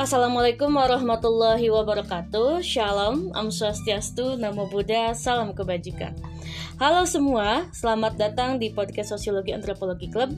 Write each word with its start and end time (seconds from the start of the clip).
Assalamualaikum 0.00 0.80
warahmatullahi 0.80 1.68
wabarakatuh. 1.68 2.64
Shalom, 2.64 3.36
Om 3.36 3.52
Swastiastu, 3.52 4.32
Namo 4.40 4.64
Buddha, 4.64 5.12
Salam 5.12 5.52
Kebajikan. 5.52 6.16
Halo 6.80 7.04
semua, 7.04 7.68
selamat 7.76 8.16
datang 8.16 8.56
di 8.56 8.72
podcast 8.72 9.12
Sosiologi 9.12 9.52
Antropologi 9.52 10.08
Club. 10.08 10.32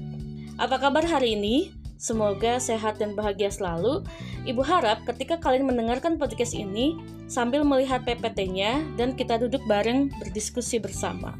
Apa 0.58 0.82
kabar 0.82 1.06
hari 1.06 1.38
ini? 1.38 1.70
Semoga 1.94 2.58
sehat 2.58 2.98
dan 2.98 3.14
bahagia 3.14 3.54
selalu. 3.54 4.02
Ibu 4.50 4.66
harap 4.66 5.06
ketika 5.06 5.38
kalian 5.38 5.70
mendengarkan 5.70 6.18
podcast 6.18 6.58
ini 6.58 6.98
Sambil 7.30 7.62
melihat 7.62 8.02
PPT-nya 8.02 8.82
dan 8.98 9.14
kita 9.14 9.38
duduk 9.38 9.62
bareng 9.70 10.10
berdiskusi 10.18 10.82
bersama. 10.82 11.38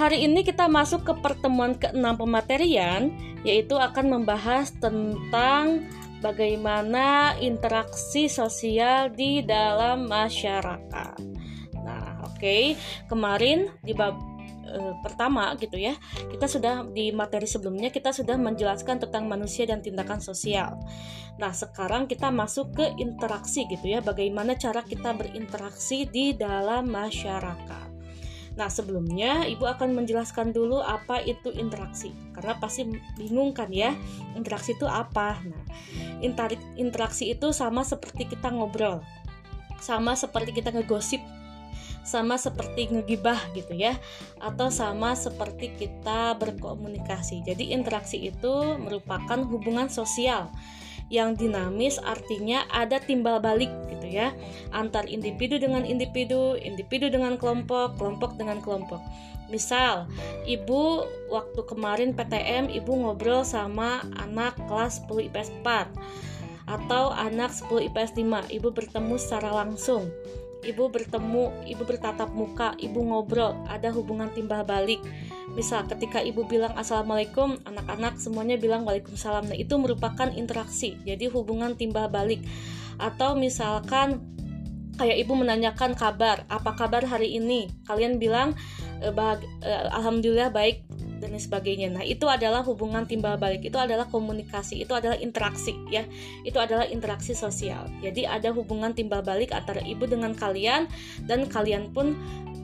Hari 0.00 0.24
ini 0.24 0.40
kita 0.40 0.72
masuk 0.72 1.04
ke 1.04 1.12
pertemuan 1.20 1.76
ke-6 1.76 2.00
pematerian 2.16 3.12
Yaitu 3.44 3.76
akan 3.76 4.08
membahas 4.08 4.72
tentang 4.80 5.84
bagaimana 6.20 7.34
interaksi 7.40 8.28
sosial 8.28 9.10
di 9.12 9.40
dalam 9.44 10.06
masyarakat. 10.06 11.18
Nah, 11.80 12.22
oke, 12.24 12.36
okay. 12.36 12.76
kemarin 13.08 13.72
di 13.80 13.96
bab 13.96 14.20
e, 14.68 14.78
pertama 15.00 15.56
gitu 15.56 15.80
ya, 15.80 15.96
kita 16.28 16.46
sudah 16.46 16.86
di 16.86 17.10
materi 17.10 17.48
sebelumnya 17.48 17.88
kita 17.88 18.12
sudah 18.12 18.36
menjelaskan 18.36 19.00
tentang 19.00 19.26
manusia 19.26 19.64
dan 19.66 19.80
tindakan 19.80 20.20
sosial. 20.20 20.76
Nah, 21.40 21.56
sekarang 21.56 22.04
kita 22.06 22.28
masuk 22.28 22.76
ke 22.76 22.86
interaksi 23.00 23.64
gitu 23.66 23.88
ya, 23.88 24.04
bagaimana 24.04 24.54
cara 24.60 24.84
kita 24.84 25.16
berinteraksi 25.16 26.04
di 26.06 26.36
dalam 26.36 26.86
masyarakat. 26.92 27.89
Nah, 28.60 28.68
sebelumnya 28.68 29.48
Ibu 29.48 29.64
akan 29.64 29.96
menjelaskan 29.96 30.52
dulu 30.52 30.84
apa 30.84 31.24
itu 31.24 31.48
interaksi. 31.48 32.12
Karena 32.36 32.60
pasti 32.60 32.84
bingung 33.16 33.56
kan 33.56 33.72
ya, 33.72 33.96
interaksi 34.36 34.76
itu 34.76 34.84
apa? 34.84 35.40
Nah, 35.40 35.64
interaksi 36.76 37.32
itu 37.32 37.56
sama 37.56 37.88
seperti 37.88 38.28
kita 38.28 38.52
ngobrol. 38.52 39.00
Sama 39.80 40.12
seperti 40.12 40.60
kita 40.60 40.76
ngegosip. 40.76 41.24
Sama 42.04 42.36
seperti 42.36 42.92
ngegibah 42.92 43.40
gitu 43.56 43.72
ya. 43.72 43.96
Atau 44.44 44.68
sama 44.68 45.16
seperti 45.16 45.72
kita 45.80 46.36
berkomunikasi. 46.36 47.40
Jadi 47.40 47.72
interaksi 47.72 48.28
itu 48.28 48.76
merupakan 48.76 49.40
hubungan 49.40 49.88
sosial 49.88 50.52
yang 51.10 51.34
dinamis 51.34 51.98
artinya 52.00 52.64
ada 52.70 53.02
timbal 53.02 53.42
balik 53.42 53.68
gitu 53.90 54.06
ya. 54.06 54.32
Antar 54.70 55.10
individu 55.10 55.58
dengan 55.58 55.82
individu, 55.82 56.54
individu 56.56 57.10
dengan 57.10 57.34
kelompok, 57.34 57.98
kelompok 57.98 58.38
dengan 58.38 58.62
kelompok. 58.62 59.02
Misal, 59.50 60.06
ibu 60.46 61.04
waktu 61.26 61.60
kemarin 61.66 62.14
PTM 62.14 62.70
ibu 62.70 62.94
ngobrol 62.94 63.42
sama 63.42 64.06
anak 64.14 64.54
kelas 64.70 65.02
10 65.10 65.26
IPS 65.26 65.50
4 65.66 65.90
atau 66.70 67.10
anak 67.10 67.50
10 67.50 67.90
IPS 67.90 68.14
5, 68.14 68.46
ibu 68.54 68.70
bertemu 68.70 69.18
secara 69.18 69.50
langsung 69.50 70.06
ibu 70.64 70.92
bertemu, 70.92 71.64
ibu 71.66 71.82
bertatap 71.84 72.30
muka, 72.32 72.76
ibu 72.76 73.00
ngobrol, 73.00 73.56
ada 73.68 73.88
hubungan 73.92 74.28
timbal 74.32 74.64
balik. 74.64 75.00
Misal 75.56 75.88
ketika 75.90 76.22
ibu 76.22 76.46
bilang 76.46 76.76
assalamualaikum, 76.78 77.58
anak-anak 77.66 78.20
semuanya 78.20 78.54
bilang 78.60 78.86
waalaikumsalam. 78.86 79.50
Nah 79.50 79.58
itu 79.58 79.74
merupakan 79.80 80.30
interaksi, 80.30 81.00
jadi 81.02 81.26
hubungan 81.32 81.74
timbal 81.74 82.06
balik. 82.06 82.44
Atau 83.00 83.34
misalkan 83.34 84.22
kayak 85.00 85.16
ibu 85.24 85.32
menanyakan 85.32 85.96
kabar, 85.96 86.44
apa 86.52 86.76
kabar 86.76 87.02
hari 87.08 87.40
ini? 87.40 87.72
Kalian 87.88 88.20
bilang 88.20 88.52
e, 89.00 89.08
bahag, 89.08 89.40
e, 89.64 89.70
alhamdulillah 89.96 90.52
baik 90.52 90.84
dan 91.20 91.36
sebagainya. 91.36 91.92
Nah, 91.92 92.02
itu 92.02 92.24
adalah 92.26 92.64
hubungan 92.64 93.04
timbal 93.04 93.36
balik, 93.36 93.62
itu 93.62 93.76
adalah 93.76 94.08
komunikasi, 94.08 94.80
itu 94.80 94.96
adalah 94.96 95.20
interaksi 95.20 95.76
ya. 95.92 96.08
Itu 96.42 96.56
adalah 96.56 96.88
interaksi 96.88 97.36
sosial. 97.36 97.86
Jadi 98.00 98.24
ada 98.24 98.50
hubungan 98.50 98.96
timbal 98.96 99.20
balik 99.20 99.52
antara 99.52 99.84
ibu 99.84 100.08
dengan 100.08 100.32
kalian 100.32 100.88
dan 101.28 101.44
kalian 101.46 101.92
pun 101.92 102.16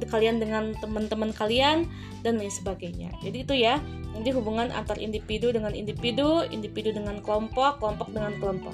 kalian 0.09 0.41
dengan 0.41 0.77
teman-teman 0.77 1.33
kalian 1.33 1.89
dan 2.25 2.37
lain 2.37 2.53
sebagainya. 2.53 3.13
Jadi 3.21 3.39
itu 3.45 3.55
ya. 3.57 3.81
Jadi 4.17 4.33
hubungan 4.33 4.73
antar 4.73 4.97
individu 4.97 5.53
dengan 5.53 5.77
individu, 5.77 6.45
individu 6.49 6.93
dengan 6.93 7.21
kelompok, 7.21 7.81
kelompok 7.81 8.09
dengan 8.13 8.33
kelompok. 8.41 8.73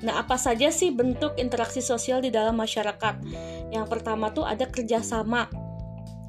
Nah, 0.00 0.24
apa 0.24 0.40
saja 0.40 0.72
sih 0.72 0.88
bentuk 0.90 1.36
interaksi 1.36 1.84
sosial 1.84 2.24
di 2.24 2.32
dalam 2.32 2.56
masyarakat? 2.56 3.20
Yang 3.68 3.86
pertama 3.86 4.32
tuh 4.32 4.48
ada 4.48 4.64
kerjasama 4.64 5.46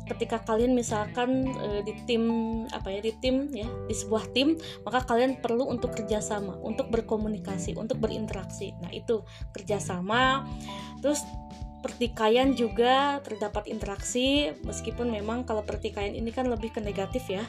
ketika 0.10 0.42
kalian 0.44 0.74
misalkan 0.74 1.46
e, 1.52 1.68
di 1.86 1.94
tim 2.10 2.24
apa 2.74 2.90
ya 2.90 3.00
di 3.00 3.14
tim 3.22 3.50
ya 3.54 3.68
di 3.86 3.96
sebuah 3.96 4.34
tim 4.34 4.58
maka 4.84 5.06
kalian 5.06 5.40
perlu 5.40 5.68
untuk 5.70 5.94
kerjasama 5.96 6.58
untuk 6.62 6.90
berkomunikasi 6.90 7.78
untuk 7.78 8.02
berinteraksi. 8.02 8.74
Nah 8.82 8.92
itu 8.92 9.24
kerjasama 9.54 10.46
terus 11.00 11.22
pertikaian 11.82 12.54
juga 12.54 13.20
terdapat 13.26 13.66
interaksi 13.66 14.54
meskipun 14.62 15.10
memang 15.10 15.44
kalau 15.44 15.66
pertikaian 15.66 16.14
ini 16.14 16.30
kan 16.30 16.46
lebih 16.46 16.70
ke 16.70 16.80
negatif 16.80 17.26
ya 17.26 17.42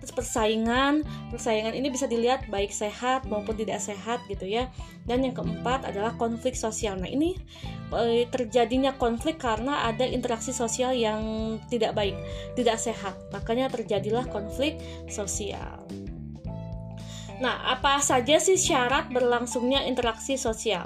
terus 0.00 0.16
persaingan 0.16 1.04
persaingan 1.28 1.76
ini 1.76 1.92
bisa 1.92 2.08
dilihat 2.08 2.48
baik 2.48 2.72
sehat 2.72 3.28
maupun 3.28 3.54
tidak 3.54 3.78
sehat 3.78 4.24
gitu 4.26 4.48
ya 4.48 4.72
dan 5.04 5.20
yang 5.20 5.36
keempat 5.36 5.84
adalah 5.84 6.16
konflik 6.16 6.56
sosial 6.56 6.96
nah 6.96 7.06
ini 7.06 7.36
e, 7.92 8.24
terjadinya 8.32 8.96
konflik 8.96 9.36
karena 9.36 9.86
ada 9.86 10.08
interaksi 10.08 10.50
sosial 10.50 10.96
yang 10.96 11.20
tidak 11.68 11.92
baik 11.92 12.16
tidak 12.56 12.80
sehat 12.80 13.14
makanya 13.30 13.68
terjadilah 13.68 14.24
konflik 14.32 14.80
sosial 15.06 15.84
Nah, 17.40 17.56
apa 17.72 18.04
saja 18.04 18.36
sih 18.36 18.60
syarat 18.60 19.08
berlangsungnya 19.08 19.88
interaksi 19.88 20.36
sosial? 20.36 20.84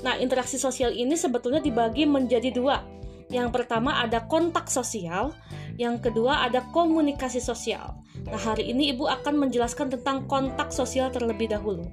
Nah, 0.00 0.16
interaksi 0.16 0.56
sosial 0.56 0.96
ini 0.96 1.12
sebetulnya 1.12 1.60
dibagi 1.60 2.08
menjadi 2.08 2.48
dua. 2.48 2.80
Yang 3.28 3.52
pertama 3.52 4.00
ada 4.00 4.24
kontak 4.24 4.72
sosial, 4.72 5.36
yang 5.76 6.00
kedua 6.00 6.48
ada 6.48 6.64
komunikasi 6.72 7.38
sosial. 7.38 8.00
Nah, 8.28 8.40
hari 8.40 8.74
ini 8.74 8.92
Ibu 8.92 9.08
akan 9.08 9.48
menjelaskan 9.48 9.96
tentang 9.96 10.28
kontak 10.28 10.74
sosial 10.74 11.08
terlebih 11.08 11.48
dahulu. 11.48 11.88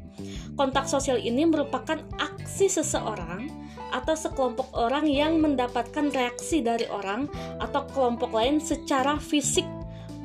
Kontak 0.58 0.90
sosial 0.90 1.22
ini 1.22 1.48
merupakan 1.48 2.02
aksi 2.18 2.68
seseorang 2.68 3.48
atau 3.96 4.16
sekelompok 4.18 4.74
orang 4.76 5.08
yang 5.08 5.40
mendapatkan 5.40 6.12
reaksi 6.12 6.60
dari 6.60 6.90
orang 6.92 7.32
atau 7.64 7.88
kelompok 7.94 8.36
lain 8.36 8.60
secara 8.60 9.16
fisik 9.22 9.64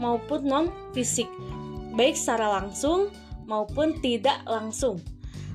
maupun 0.01 0.43
non-fisik, 0.43 1.31
baik 1.95 2.19
secara 2.19 2.59
langsung 2.59 3.13
maupun 3.47 4.03
tidak 4.03 4.43
langsung. 4.49 4.99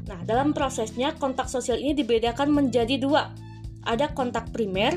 Nah, 0.07 0.23
dalam 0.23 0.55
prosesnya 0.55 1.11
kontak 1.19 1.51
sosial 1.51 1.83
ini 1.83 1.91
dibedakan 1.91 2.47
menjadi 2.55 2.95
dua. 2.95 3.27
Ada 3.83 4.15
kontak 4.15 4.55
primer 4.55 4.95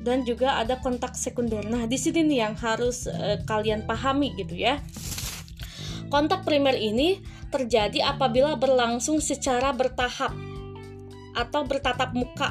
dan 0.00 0.24
juga 0.24 0.56
ada 0.56 0.80
kontak 0.80 1.12
sekunder. 1.16 1.64
Nah, 1.68 1.84
di 1.84 2.00
sini 2.00 2.24
nih 2.24 2.38
yang 2.48 2.54
harus 2.56 3.04
uh, 3.04 3.40
kalian 3.44 3.84
pahami 3.84 4.32
gitu 4.36 4.56
ya. 4.56 4.80
Kontak 6.10 6.42
primer 6.42 6.74
ini 6.74 7.22
terjadi 7.54 8.02
apabila 8.10 8.58
berlangsung 8.58 9.22
secara 9.22 9.70
bertahap 9.70 10.34
atau 11.36 11.62
bertatap 11.62 12.10
muka. 12.16 12.50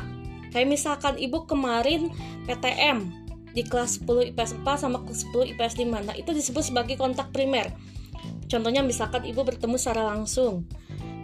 Kayak 0.50 0.70
misalkan 0.70 1.16
ibu 1.20 1.44
kemarin 1.46 2.10
PTM 2.48 3.12
di 3.54 3.66
kelas 3.66 4.02
10 4.06 4.34
IPS 4.34 4.62
4 4.62 4.84
sama 4.86 5.02
kelas 5.04 5.26
10 5.30 5.54
IPS 5.58 5.76
5. 5.82 6.08
Nah, 6.08 6.16
itu 6.16 6.32
disebut 6.32 6.64
sebagai 6.70 6.96
kontak 6.96 7.34
primer. 7.34 7.74
Contohnya 8.50 8.82
misalkan 8.82 9.26
ibu 9.30 9.46
bertemu 9.46 9.78
secara 9.78 10.10
langsung, 10.10 10.66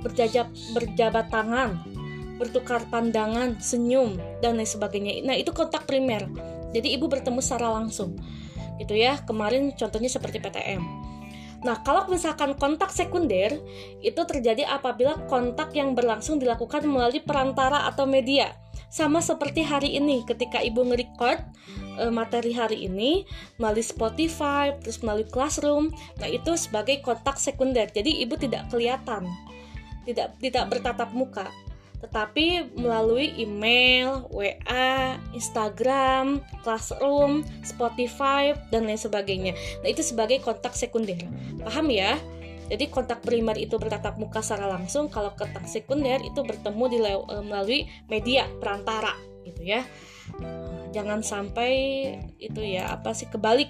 berjajab, 0.05 0.45
berjabat 0.77 1.33
tangan, 1.33 1.81
bertukar 2.35 2.84
pandangan, 2.91 3.59
senyum, 3.63 4.19
dan 4.44 4.59
lain 4.59 4.68
sebagainya. 4.68 5.23
Nah, 5.23 5.35
itu 5.40 5.56
kontak 5.56 5.88
primer. 5.88 6.28
Jadi 6.75 6.91
ibu 6.91 7.07
bertemu 7.07 7.40
secara 7.40 7.72
langsung. 7.72 8.19
Gitu 8.75 8.96
ya. 8.96 9.19
Kemarin 9.23 9.72
contohnya 9.75 10.12
seperti 10.12 10.44
PTM. 10.44 10.84
Nah, 11.63 11.81
kalau 11.81 12.06
misalkan 12.12 12.53
kontak 12.59 12.94
sekunder 12.94 13.58
itu 14.03 14.22
terjadi 14.28 14.70
apabila 14.70 15.26
kontak 15.26 15.73
yang 15.73 15.97
berlangsung 15.97 16.37
dilakukan 16.37 16.85
melalui 16.85 17.23
perantara 17.23 17.90
atau 17.90 18.05
media. 18.05 18.53
Sama 18.91 19.17
seperti 19.17 19.66
hari 19.66 19.97
ini 19.97 20.22
ketika 20.29 20.61
ibu 20.61 20.85
nge-record 20.85 21.41
e, 21.99 22.03
materi 22.14 22.53
hari 22.53 22.85
ini 22.85 23.26
melalui 23.58 23.81
Spotify, 23.81 24.78
terus 24.78 25.02
melalui 25.02 25.26
Classroom. 25.26 25.90
Nah, 26.22 26.29
itu 26.29 26.53
sebagai 26.53 27.02
kontak 27.02 27.41
sekunder. 27.41 27.90
Jadi 27.90 28.22
ibu 28.22 28.38
tidak 28.38 28.70
kelihatan. 28.70 29.26
Tidak 30.05 30.38
tidak 30.38 30.70
bertatap 30.70 31.17
muka 31.17 31.49
tetapi 32.05 32.78
melalui 32.78 33.34
email, 33.41 34.29
WA, 34.29 35.17
Instagram, 35.34 36.37
Classroom, 36.61 37.41
Spotify, 37.66 38.53
dan 38.69 38.85
lain 38.85 39.02
sebagainya. 39.02 39.57
Nah, 39.81 39.90
itu 39.90 40.05
sebagai 40.05 40.37
kontak 40.46 40.78
sekunder. 40.78 41.17
Paham 41.66 41.90
ya? 41.90 42.13
Jadi 42.69 42.90
kontak 42.90 43.25
primer 43.25 43.57
itu 43.57 43.78
bertatap 43.81 44.22
muka 44.22 44.41
secara 44.41 44.69
langsung, 44.69 45.09
kalau 45.09 45.34
kontak 45.34 45.66
sekunder 45.66 46.22
itu 46.22 46.41
bertemu 46.41 46.84
di 46.90 46.97
eh, 47.02 47.43
melalui 47.46 47.79
media 48.09 48.46
perantara 48.61 49.13
gitu 49.46 49.61
ya. 49.66 49.81
Jangan 50.93 51.22
sampai 51.22 51.73
itu 52.37 52.61
ya 52.61 52.93
apa 52.93 53.13
sih 53.17 53.29
kebalik. 53.29 53.69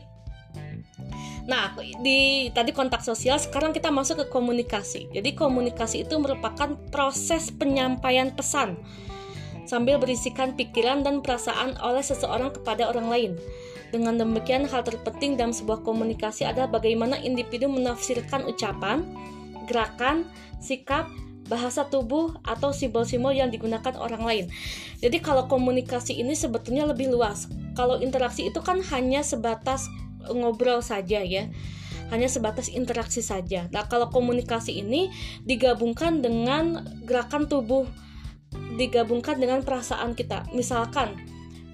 Nah, 1.46 1.78
di 2.02 2.50
tadi 2.50 2.74
kontak 2.74 3.06
sosial, 3.06 3.38
sekarang 3.38 3.70
kita 3.70 3.94
masuk 3.94 4.26
ke 4.26 4.28
komunikasi. 4.34 5.14
Jadi 5.14 5.38
komunikasi 5.38 6.02
itu 6.02 6.18
merupakan 6.18 6.74
proses 6.90 7.54
penyampaian 7.54 8.34
pesan 8.34 8.82
sambil 9.66 9.98
berisikan 9.98 10.54
pikiran 10.54 11.02
dan 11.02 11.26
perasaan 11.26 11.78
oleh 11.82 12.02
seseorang 12.06 12.54
kepada 12.54 12.90
orang 12.90 13.10
lain. 13.10 13.32
Dengan 13.90 14.18
demikian, 14.18 14.66
hal 14.70 14.86
terpenting 14.86 15.38
dalam 15.38 15.54
sebuah 15.54 15.86
komunikasi 15.86 16.46
adalah 16.46 16.70
bagaimana 16.70 17.18
individu 17.22 17.70
menafsirkan 17.70 18.46
ucapan, 18.46 19.06
gerakan, 19.70 20.30
sikap, 20.62 21.10
bahasa 21.46 21.86
tubuh 21.86 22.34
atau 22.42 22.74
simbol-simbol 22.74 23.30
yang 23.30 23.54
digunakan 23.54 23.94
orang 24.02 24.24
lain. 24.26 24.46
Jadi 25.02 25.22
kalau 25.22 25.46
komunikasi 25.46 26.18
ini 26.18 26.34
sebetulnya 26.34 26.90
lebih 26.90 27.14
luas. 27.14 27.46
Kalau 27.78 28.02
interaksi 28.02 28.50
itu 28.50 28.58
kan 28.66 28.82
hanya 28.90 29.22
sebatas 29.22 29.86
ngobrol 30.32 30.82
saja 30.82 31.22
ya 31.22 31.50
hanya 32.14 32.30
sebatas 32.30 32.70
interaksi 32.70 33.22
saja. 33.26 33.66
Nah, 33.74 33.90
kalau 33.90 34.14
komunikasi 34.14 34.78
ini 34.78 35.10
digabungkan 35.42 36.22
dengan 36.22 36.86
gerakan 37.02 37.50
tubuh, 37.50 37.90
digabungkan 38.78 39.42
dengan 39.42 39.66
perasaan 39.66 40.14
kita. 40.14 40.46
Misalkan 40.54 41.18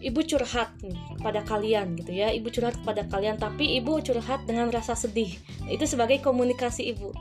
ibu 0.02 0.24
curhat 0.24 0.72
nih 0.82 0.98
kepada 1.20 1.44
kalian 1.44 2.00
gitu 2.00 2.16
ya, 2.16 2.32
ibu 2.32 2.48
curhat 2.48 2.80
kepada 2.80 3.06
kalian, 3.12 3.36
tapi 3.38 3.76
ibu 3.76 4.00
curhat 4.00 4.48
dengan 4.48 4.72
rasa 4.72 4.96
sedih. 4.96 5.36
Itu 5.68 5.84
sebagai 5.84 6.24
komunikasi 6.24 6.96
ibu. 6.96 7.12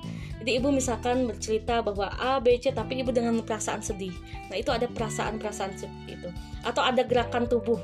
Jadi 0.41 0.57
ibu 0.57 0.73
misalkan 0.73 1.29
bercerita 1.29 1.85
bahwa 1.85 2.09
A, 2.17 2.41
B, 2.41 2.57
C, 2.57 2.73
tapi 2.73 3.03
ibu 3.05 3.13
dengan 3.13 3.37
perasaan 3.45 3.85
sedih. 3.85 4.15
Nah, 4.49 4.57
itu 4.57 4.73
ada 4.73 4.89
perasaan-perasaan 4.89 5.77
seperti 5.77 6.11
itu. 6.17 6.31
Atau 6.65 6.81
ada 6.81 7.05
gerakan 7.05 7.45
tubuh 7.45 7.77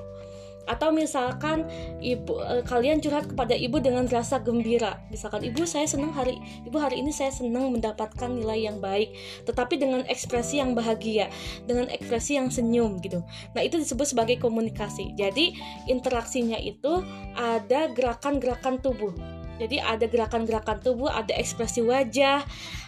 atau 0.66 0.90
misalkan 0.90 1.64
ibu 2.02 2.42
e, 2.42 2.62
kalian 2.66 2.98
curhat 2.98 3.30
kepada 3.30 3.54
ibu 3.54 3.78
dengan 3.78 4.04
rasa 4.10 4.42
gembira. 4.42 5.00
Misalkan 5.08 5.46
ibu 5.46 5.62
saya 5.64 5.86
senang 5.86 6.10
hari 6.12 6.36
ibu 6.66 6.76
hari 6.76 7.00
ini 7.00 7.14
saya 7.14 7.30
senang 7.30 7.70
mendapatkan 7.70 8.28
nilai 8.28 8.66
yang 8.66 8.82
baik 8.82 9.14
tetapi 9.46 9.78
dengan 9.78 10.02
ekspresi 10.10 10.58
yang 10.58 10.74
bahagia 10.74 11.30
dengan 11.64 11.86
ekspresi 11.88 12.36
yang 12.36 12.50
senyum 12.50 12.98
gitu. 13.00 13.22
Nah 13.54 13.62
itu 13.62 13.78
disebut 13.78 14.10
sebagai 14.10 14.42
komunikasi. 14.42 15.14
Jadi 15.14 15.54
interaksinya 15.86 16.58
itu 16.58 17.00
ada 17.38 17.88
gerakan-gerakan 17.94 18.82
tubuh. 18.82 19.14
Jadi 19.56 19.80
ada 19.80 20.04
gerakan-gerakan 20.04 20.84
tubuh 20.84 21.08
ada 21.08 21.32
ekspresi 21.32 21.80
wajah 21.80 22.44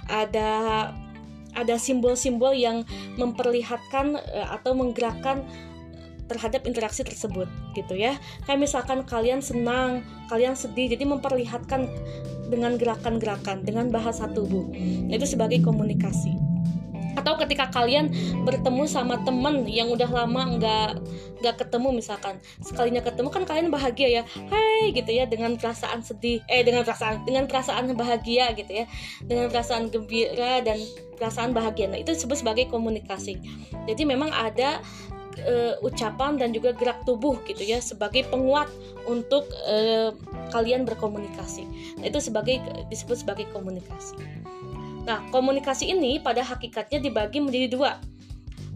ada 0.09 0.51
ada 1.57 1.75
simbol-simbol 1.81 2.53
yang 2.53 2.85
memperlihatkan 3.17 4.21
e, 4.21 4.41
atau 4.53 4.77
menggerakkan 4.77 5.43
terhadap 6.29 6.69
interaksi 6.69 7.03
tersebut 7.03 7.49
gitu 7.73 7.97
ya. 7.97 8.21
Kayak 8.45 8.69
misalkan 8.69 9.03
kalian 9.09 9.41
senang 9.41 10.05
kalian 10.29 10.53
sedih 10.55 10.93
jadi 10.93 11.09
memperlihatkan 11.09 11.89
dengan 12.49 12.77
gerakan-gerakan 12.77 13.65
dengan 13.65 13.89
bahasa 13.89 14.29
tubuh. 14.29 14.69
Itu 15.09 15.25
sebagai 15.25 15.65
komunikasi. 15.65 16.37
Atau 17.19 17.35
ketika 17.35 17.67
kalian 17.75 18.15
bertemu 18.47 18.87
sama 18.87 19.19
temen 19.27 19.67
yang 19.67 19.91
udah 19.91 20.07
lama 20.07 20.55
nggak 20.55 20.91
nggak 21.43 21.57
ketemu 21.59 21.99
misalkan. 21.99 22.39
Sekalinya 22.63 23.03
ketemu 23.03 23.29
kan 23.35 23.43
kalian 23.43 23.75
bahagia 23.75 24.09
ya. 24.09 24.23
Hai 24.47 24.95
gitu 24.95 25.11
ya 25.11 25.27
dengan 25.27 25.59
perasaan 25.59 26.07
sedih. 26.07 26.47
Eh 26.47 26.63
dengan 26.63 26.87
perasaan 26.87 27.27
dengan 27.27 27.51
perasaan 27.51 27.91
bahagia 27.99 28.55
gitu 28.55 28.71
ya. 28.71 28.87
Dengan 29.27 29.51
perasaan 29.51 29.91
gembira 29.91 30.63
dan 30.63 30.79
perasaan 31.19 31.51
bahagia. 31.51 31.91
Nah 31.91 31.99
itu 31.99 32.15
disebut 32.15 32.39
sebagai 32.39 32.71
komunikasi. 32.71 33.43
Jadi 33.91 34.03
memang 34.07 34.31
ada 34.31 34.79
uh, 35.46 35.75
ucapan 35.85 36.37
dan 36.38 36.50
juga 36.50 36.75
gerak 36.75 37.02
tubuh 37.06 37.38
gitu 37.46 37.62
ya 37.62 37.79
sebagai 37.79 38.26
penguat 38.26 38.67
untuk 39.06 39.46
uh, 39.67 40.14
kalian 40.50 40.82
berkomunikasi. 40.82 41.64
Nah, 42.00 42.06
itu 42.11 42.19
sebagai 42.19 42.58
disebut 42.90 43.23
sebagai 43.23 43.46
komunikasi. 43.55 44.19
Nah, 45.06 45.25
komunikasi 45.32 45.94
ini 45.94 46.20
pada 46.20 46.44
hakikatnya 46.44 47.00
dibagi 47.00 47.40
menjadi 47.40 47.69
dua. 47.73 47.93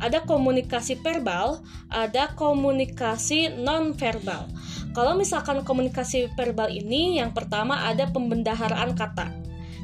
Ada 0.02 0.26
komunikasi 0.26 0.98
verbal, 0.98 1.62
ada 1.92 2.34
komunikasi 2.34 3.54
non 3.62 3.94
verbal. 3.94 4.50
Kalau 4.92 5.16
misalkan 5.16 5.62
komunikasi 5.62 6.32
verbal 6.36 6.68
ini 6.68 7.22
yang 7.22 7.32
pertama 7.32 7.86
ada 7.88 8.10
pembendaharaan 8.10 8.92
kata 8.92 9.41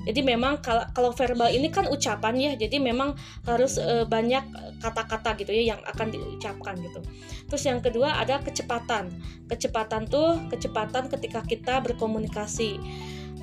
jadi 0.08 0.25
memang 0.25 0.64
kalau 0.64 0.88
kalau 0.96 1.12
verbal 1.12 1.52
ini 1.52 1.69
kan 1.69 1.84
ucapan 1.84 2.32
ya 2.40 2.52
jadi 2.56 2.81
memang 2.81 3.12
harus 3.44 3.76
e, 3.76 4.08
banyak 4.08 4.40
kata-kata 4.81 5.37
gitu 5.37 5.52
ya 5.52 5.76
yang 5.76 5.81
akan 5.84 6.08
diucapkan 6.08 6.81
gitu. 6.81 7.05
Terus 7.44 7.62
yang 7.69 7.84
kedua 7.84 8.16
ada 8.16 8.40
kecepatan. 8.40 9.12
Kecepatan 9.52 10.08
tuh 10.08 10.40
kecepatan 10.49 11.12
ketika 11.12 11.44
kita 11.44 11.84
berkomunikasi. 11.84 12.81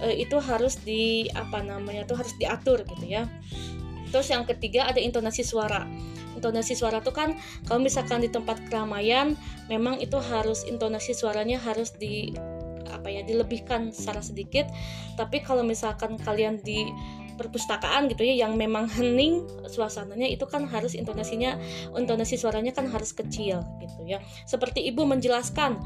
E, 0.01 0.07
itu 0.25 0.41
harus 0.41 0.81
di 0.81 1.29
apa 1.37 1.61
namanya 1.61 2.09
tuh 2.09 2.17
harus 2.17 2.33
diatur 2.41 2.81
gitu 2.81 3.05
ya. 3.05 3.29
Terus 4.09 4.33
yang 4.33 4.49
ketiga 4.49 4.89
ada 4.89 4.97
intonasi 4.97 5.45
suara. 5.45 5.85
Intonasi 6.33 6.73
suara 6.73 6.97
tuh 6.97 7.13
kan 7.13 7.37
kalau 7.69 7.77
misalkan 7.77 8.25
di 8.25 8.33
tempat 8.33 8.57
keramaian 8.65 9.37
memang 9.69 10.01
itu 10.01 10.17
harus 10.17 10.65
intonasi 10.65 11.13
suaranya 11.13 11.61
harus 11.61 11.93
di 11.93 12.33
apa 12.89 13.07
ya 13.11 13.21
dilebihkan 13.25 13.89
secara 13.93 14.21
sedikit. 14.21 14.69
Tapi 15.17 15.41
kalau 15.41 15.61
misalkan 15.61 16.17
kalian 16.21 16.61
di 16.61 16.89
perpustakaan 17.35 18.07
gitu 18.07 18.23
ya 18.23 18.47
yang 18.47 18.55
memang 18.55 18.87
hening 18.87 19.43
suasananya 19.67 20.31
itu 20.31 20.47
kan 20.47 20.63
harus 20.71 20.95
intonasinya 20.95 21.59
intonasi 21.99 22.39
suaranya 22.39 22.71
kan 22.71 22.87
harus 22.87 23.11
kecil 23.11 23.61
gitu 23.83 24.01
ya. 24.07 24.23
Seperti 24.47 24.83
ibu 24.87 25.03
menjelaskan 25.03 25.77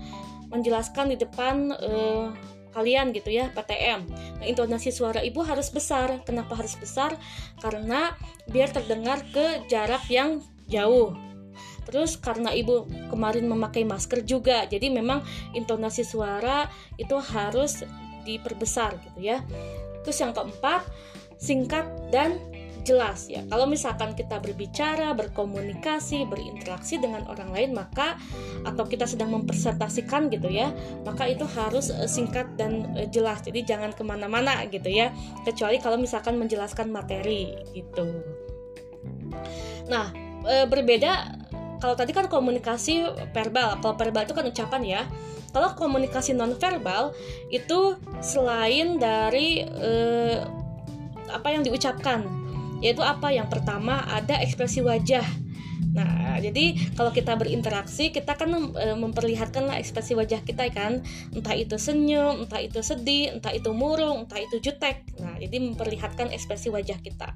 menjelaskan 0.49 1.13
di 1.13 1.17
depan 1.17 1.73
uh, 1.73 2.33
kalian 2.69 3.09
gitu 3.17 3.33
ya 3.33 3.49
PTM 3.49 4.05
nah, 4.37 4.45
intonasi 4.45 4.93
suara 4.93 5.25
ibu 5.25 5.41
harus 5.41 5.73
besar. 5.73 6.21
Kenapa 6.25 6.53
harus 6.57 6.77
besar? 6.77 7.17
Karena 7.57 8.13
biar 8.45 8.69
terdengar 8.69 9.25
ke 9.33 9.65
jarak 9.67 10.05
yang 10.09 10.41
jauh 10.69 11.17
Terus 11.89 12.21
karena 12.21 12.53
ibu 12.53 12.85
kemarin 13.09 13.49
memakai 13.49 13.81
masker 13.81 14.21
juga, 14.21 14.69
jadi 14.69 14.93
memang 14.93 15.25
intonasi 15.57 16.05
suara 16.05 16.69
itu 17.01 17.17
harus 17.17 17.81
diperbesar 18.23 19.01
gitu 19.01 19.19
ya. 19.33 19.41
Terus 20.05 20.17
yang 20.21 20.31
keempat, 20.37 20.85
singkat 21.41 21.89
dan 22.13 22.37
jelas 22.87 23.27
ya. 23.27 23.43
Kalau 23.51 23.67
misalkan 23.67 24.15
kita 24.15 24.39
berbicara, 24.39 25.11
berkomunikasi, 25.13 26.25
berinteraksi 26.25 26.97
dengan 26.97 27.27
orang 27.27 27.51
lain, 27.51 27.71
maka 27.75 28.15
atau 28.63 28.87
kita 28.87 29.05
sedang 29.05 29.35
mempresentasikan 29.35 30.31
gitu 30.31 30.47
ya, 30.49 30.71
maka 31.03 31.27
itu 31.27 31.43
harus 31.57 31.91
uh, 31.91 32.07
singkat 32.07 32.47
dan 32.55 32.89
uh, 32.95 33.05
jelas. 33.09 33.43
Jadi 33.43 33.67
jangan 33.67 33.91
ke 33.93 34.01
mana-mana 34.01 34.63
gitu 34.69 34.89
ya. 34.89 35.11
Kecuali 35.43 35.77
kalau 35.77 35.99
misalkan 35.99 36.39
menjelaskan 36.39 36.89
materi 36.89 37.53
gitu. 37.75 38.23
Nah, 39.89 40.13
e, 40.45 40.65
berbeda 40.69 41.33
kalau 41.79 41.95
tadi 41.95 42.11
kan 42.11 42.27
komunikasi 42.27 43.07
verbal 43.31 43.79
kalau 43.79 43.95
verbal 43.95 44.23
itu 44.27 44.35
kan 44.35 44.45
ucapan 44.45 44.81
ya. 44.85 45.01
Kalau 45.49 45.73
komunikasi 45.73 46.37
non 46.37 46.53
verbal 46.61 47.09
itu 47.49 47.97
selain 48.21 49.01
dari 49.01 49.65
eh, 49.65 50.45
apa 51.33 51.47
yang 51.49 51.65
diucapkan 51.65 52.21
yaitu 52.83 53.01
apa? 53.01 53.33
Yang 53.33 53.57
pertama 53.57 54.05
ada 54.07 54.37
ekspresi 54.39 54.85
wajah 54.85 55.48
Nah, 55.95 56.37
jadi 56.37 56.75
kalau 56.93 57.09
kita 57.09 57.33
berinteraksi, 57.39 58.11
kita 58.11 58.35
kan 58.35 58.51
e, 58.53 58.87
memperlihatkanlah 58.95 59.79
ekspresi 59.79 60.13
wajah 60.13 60.43
kita 60.43 60.69
kan, 60.69 61.01
entah 61.33 61.55
itu 61.55 61.79
senyum, 61.79 62.45
entah 62.45 62.61
itu 62.61 62.79
sedih, 62.83 63.39
entah 63.39 63.51
itu 63.55 63.71
murung, 63.71 64.27
entah 64.27 64.39
itu 64.39 64.59
jutek. 64.59 65.07
Nah, 65.19 65.39
jadi 65.39 65.57
memperlihatkan 65.59 66.31
ekspresi 66.35 66.69
wajah 66.69 66.99
kita. 66.99 67.31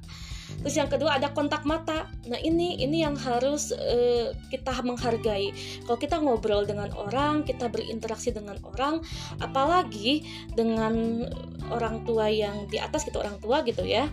Terus 0.60 0.74
yang 0.76 0.88
kedua 0.92 1.18
ada 1.18 1.32
kontak 1.32 1.64
mata. 1.64 2.08
Nah, 2.28 2.38
ini 2.38 2.78
ini 2.78 3.02
yang 3.02 3.16
harus 3.18 3.72
e, 3.74 4.30
kita 4.52 4.76
menghargai. 4.84 5.50
Kalau 5.88 5.98
kita 5.98 6.16
ngobrol 6.20 6.68
dengan 6.68 6.92
orang, 6.94 7.42
kita 7.42 7.72
berinteraksi 7.72 8.30
dengan 8.30 8.60
orang, 8.62 9.02
apalagi 9.40 10.22
dengan 10.52 11.26
orang 11.72 12.04
tua 12.04 12.28
yang 12.28 12.68
di 12.68 12.76
atas 12.76 13.08
gitu 13.08 13.24
orang 13.24 13.40
tua 13.40 13.64
gitu 13.64 13.82
ya 13.88 14.08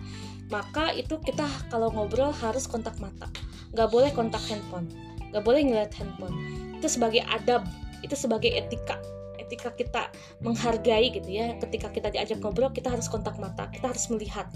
maka 0.48 0.90
itu 0.96 1.20
kita 1.20 1.44
kalau 1.70 1.92
ngobrol 1.92 2.32
harus 2.32 2.66
kontak 2.66 2.96
mata. 2.98 3.28
Nggak 3.72 3.88
boleh 3.88 4.10
kontak 4.12 4.42
handphone. 4.48 4.88
Nggak 5.32 5.44
boleh 5.44 5.60
ngeliat 5.64 5.92
handphone. 5.96 6.34
Itu 6.76 6.88
sebagai 6.90 7.22
adab. 7.28 7.64
Itu 8.04 8.18
sebagai 8.18 8.52
etika. 8.52 8.98
Etika 9.40 9.72
kita 9.72 10.12
menghargai 10.44 11.12
gitu 11.12 11.28
ya. 11.28 11.56
Ketika 11.60 11.88
kita 11.88 12.12
diajak 12.12 12.40
ngobrol 12.44 12.72
kita 12.72 12.92
harus 12.92 13.08
kontak 13.08 13.38
mata. 13.40 13.68
Kita 13.72 13.92
harus 13.92 14.08
melihat. 14.12 14.48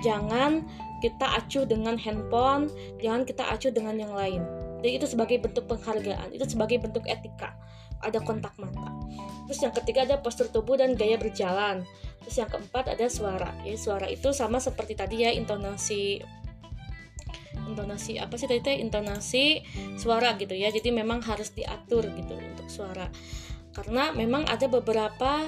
Jangan 0.00 0.64
kita 1.04 1.26
acuh 1.36 1.68
dengan 1.68 2.00
handphone. 2.00 2.72
Jangan 3.04 3.28
kita 3.28 3.44
acuh 3.44 3.72
dengan 3.72 4.00
yang 4.00 4.12
lain. 4.16 4.40
Jadi 4.80 4.92
itu 5.02 5.06
sebagai 5.08 5.36
bentuk 5.42 5.68
penghargaan. 5.68 6.32
Itu 6.32 6.48
sebagai 6.48 6.80
bentuk 6.80 7.04
etika. 7.04 7.52
Ada 8.00 8.24
kontak 8.24 8.56
mata. 8.56 8.92
Terus 9.46 9.62
yang 9.62 9.74
ketiga 9.76 10.04
ada 10.04 10.16
postur 10.18 10.50
tubuh 10.50 10.74
dan 10.80 10.98
gaya 10.98 11.14
berjalan 11.16 11.86
terus 12.26 12.42
yang 12.42 12.50
keempat 12.50 12.98
ada 12.98 13.06
suara. 13.06 13.54
Ya 13.62 13.78
suara 13.78 14.10
itu 14.10 14.34
sama 14.34 14.58
seperti 14.58 14.98
tadi 14.98 15.22
ya 15.22 15.30
intonasi 15.30 16.18
intonasi 17.70 18.18
apa 18.18 18.34
sih 18.34 18.50
tadi 18.50 18.66
teh? 18.66 18.82
Intonasi 18.82 19.62
suara 19.94 20.34
gitu 20.34 20.58
ya. 20.58 20.74
Jadi 20.74 20.90
memang 20.90 21.22
harus 21.22 21.54
diatur 21.54 22.02
gitu 22.18 22.34
untuk 22.34 22.66
suara. 22.66 23.06
Karena 23.70 24.10
memang 24.10 24.42
ada 24.50 24.66
beberapa 24.66 25.46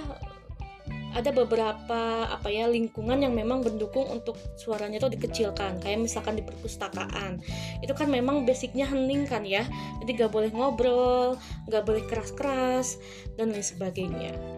ada 1.19 1.35
beberapa 1.35 2.31
apa 2.31 2.47
ya 2.47 2.71
lingkungan 2.71 3.19
yang 3.27 3.35
memang 3.35 3.67
mendukung 3.67 4.07
untuk 4.07 4.39
suaranya 4.55 5.03
itu 5.03 5.11
dikecilkan. 5.19 5.83
Kayak 5.83 5.99
misalkan 6.07 6.39
di 6.39 6.47
perpustakaan. 6.47 7.43
Itu 7.83 7.91
kan 7.99 8.07
memang 8.07 8.47
basicnya 8.47 8.87
hening 8.87 9.27
kan 9.27 9.43
ya. 9.43 9.67
Jadi 9.99 10.15
gak 10.15 10.31
boleh 10.31 10.55
ngobrol 10.55 11.35
gak 11.67 11.83
boleh 11.83 12.07
keras-keras 12.07 13.03
dan 13.35 13.51
lain 13.51 13.67
sebagainya 13.67 14.58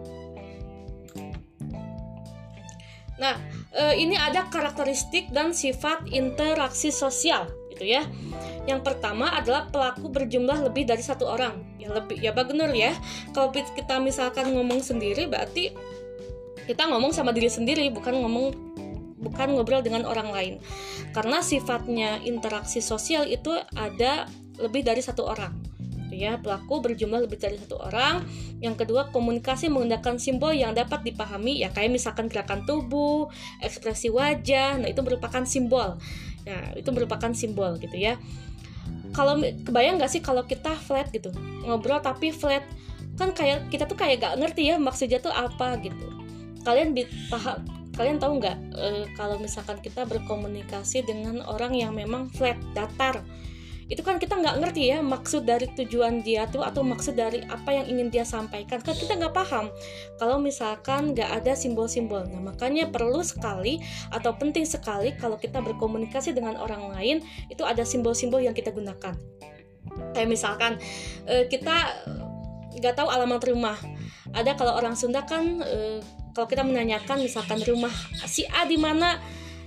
nah 3.21 3.37
e, 3.71 4.01
ini 4.01 4.17
ada 4.17 4.49
karakteristik 4.49 5.29
dan 5.31 5.53
sifat 5.53 6.09
interaksi 6.09 6.89
sosial 6.89 7.53
gitu 7.71 7.85
ya. 7.85 8.03
Yang 8.65 8.81
pertama 8.85 9.33
adalah 9.37 9.69
pelaku 9.69 10.09
berjumlah 10.09 10.65
lebih 10.65 10.89
dari 10.89 11.05
satu 11.05 11.29
orang. 11.29 11.61
Ya 11.77 11.93
lebih 11.93 12.17
ya 12.17 12.33
benar 12.33 12.73
ya. 12.73 12.97
Kalau 13.37 13.53
kita 13.53 14.01
misalkan 14.01 14.53
ngomong 14.57 14.81
sendiri 14.81 15.29
berarti 15.29 15.73
kita 16.65 16.89
ngomong 16.89 17.13
sama 17.13 17.33
diri 17.33 17.49
sendiri 17.53 17.89
bukan 17.93 18.21
ngomong 18.21 18.47
bukan 19.21 19.49
ngobrol 19.53 19.85
dengan 19.85 20.09
orang 20.09 20.33
lain. 20.33 20.55
Karena 21.13 21.45
sifatnya 21.45 22.25
interaksi 22.25 22.81
sosial 22.81 23.29
itu 23.29 23.53
ada 23.77 24.29
lebih 24.61 24.85
dari 24.85 25.01
satu 25.01 25.25
orang 25.25 25.70
ya. 26.13 26.39
Pelaku 26.39 26.85
berjumlah 26.85 27.25
lebih 27.25 27.39
dari 27.39 27.57
satu 27.57 27.81
orang. 27.81 28.27
Yang 28.59 28.85
kedua 28.87 29.09
komunikasi 29.15 29.73
menggunakan 29.73 30.19
simbol 30.21 30.53
yang 30.53 30.77
dapat 30.77 31.07
dipahami 31.07 31.63
ya 31.63 31.71
kayak 31.71 31.95
misalkan 31.95 32.27
gerakan 32.29 32.67
tubuh 32.69 33.31
ekspresi 33.63 34.13
wajah. 34.13 34.79
Nah 34.83 34.89
itu 34.91 35.01
merupakan 35.01 35.43
simbol. 35.47 35.97
Ya 36.45 36.75
itu 36.77 36.91
merupakan 36.91 37.31
simbol 37.33 37.79
gitu 37.79 37.97
ya. 37.97 38.21
Kalau 39.11 39.43
kebayang 39.43 39.99
nggak 39.99 40.11
sih 40.11 40.23
kalau 40.23 40.47
kita 40.47 40.71
flat 40.79 41.11
gitu 41.11 41.35
ngobrol 41.67 41.99
tapi 41.99 42.31
flat? 42.31 42.63
Kan 43.19 43.35
kayak 43.37 43.69
kita 43.69 43.85
tuh 43.85 43.99
kayak 43.99 44.23
gak 44.23 44.35
ngerti 44.41 44.73
ya 44.73 44.81
maksudnya 44.81 45.21
tuh 45.21 45.35
apa 45.35 45.77
gitu. 45.83 46.07
Kalian 46.65 46.95
paham 47.29 47.81
kalian 48.01 48.17
tahu 48.17 48.41
nggak 48.41 48.57
e, 48.73 48.87
kalau 49.13 49.37
misalkan 49.37 49.77
kita 49.85 50.09
berkomunikasi 50.09 51.05
dengan 51.05 51.45
orang 51.45 51.77
yang 51.77 51.93
memang 51.93 52.33
flat 52.33 52.57
datar 52.73 53.21
itu 53.91 54.07
kan 54.07 54.23
kita 54.23 54.39
nggak 54.39 54.63
ngerti 54.63 54.95
ya 54.95 55.03
maksud 55.03 55.43
dari 55.43 55.67
tujuan 55.75 56.23
dia 56.23 56.47
tuh 56.47 56.63
atau 56.63 56.87
maksud 56.87 57.19
dari 57.19 57.43
apa 57.51 57.75
yang 57.75 57.91
ingin 57.91 58.07
dia 58.07 58.23
sampaikan. 58.23 58.79
Kan 58.79 58.95
kita 58.95 59.19
nggak 59.19 59.35
paham. 59.35 59.67
Kalau 60.15 60.39
misalkan 60.39 61.11
nggak 61.11 61.43
ada 61.43 61.59
simbol-simbol 61.59 62.23
nah 62.31 62.39
makanya 62.39 62.87
perlu 62.87 63.19
sekali 63.27 63.83
atau 64.15 64.31
penting 64.39 64.63
sekali 64.63 65.11
kalau 65.19 65.35
kita 65.35 65.59
berkomunikasi 65.59 66.31
dengan 66.31 66.55
orang 66.55 66.95
lain 66.95 67.17
itu 67.51 67.67
ada 67.67 67.83
simbol-simbol 67.83 68.39
yang 68.39 68.55
kita 68.55 68.71
gunakan. 68.71 69.19
Kayak 70.15 70.29
misalkan 70.31 70.79
e, 71.27 71.51
kita 71.51 72.07
nggak 72.79 72.95
tahu 72.95 73.11
alamat 73.11 73.43
rumah. 73.51 73.75
Ada 74.31 74.55
kalau 74.55 74.79
orang 74.79 74.95
Sunda 74.95 75.27
kan 75.27 75.67
e, 75.67 75.99
kalau 76.31 76.47
kita 76.47 76.63
menanyakan 76.63 77.27
misalkan 77.27 77.59
rumah 77.67 77.91
si 78.31 78.47
A 78.55 78.63
di 78.71 78.79
mana 78.79 79.19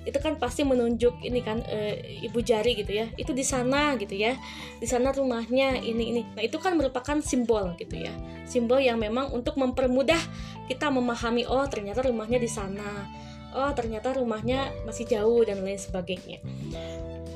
itu 0.03 0.19
kan 0.19 0.35
pasti 0.35 0.67
menunjuk 0.67 1.23
ini 1.23 1.39
kan 1.39 1.63
e, 1.63 1.99
ibu 2.27 2.43
jari 2.43 2.75
gitu 2.75 2.91
ya. 2.91 3.07
Itu 3.15 3.31
di 3.31 3.43
sana 3.43 3.95
gitu 3.95 4.13
ya. 4.15 4.35
Di 4.79 4.87
sana 4.87 5.15
rumahnya 5.15 5.79
ini 5.79 6.13
ini. 6.15 6.21
Nah 6.35 6.43
itu 6.43 6.59
kan 6.59 6.75
merupakan 6.75 7.19
simbol 7.23 7.75
gitu 7.79 7.95
ya. 7.95 8.11
Simbol 8.43 8.83
yang 8.83 8.99
memang 8.99 9.31
untuk 9.31 9.55
mempermudah 9.55 10.19
kita 10.67 10.91
memahami 10.91 11.47
oh 11.47 11.63
ternyata 11.71 12.03
rumahnya 12.03 12.39
di 12.39 12.49
sana. 12.51 13.07
Oh 13.53 13.71
ternyata 13.71 14.17
rumahnya 14.17 14.73
masih 14.83 15.07
jauh 15.07 15.45
dan 15.45 15.63
lain 15.63 15.79
sebagainya. 15.79 16.43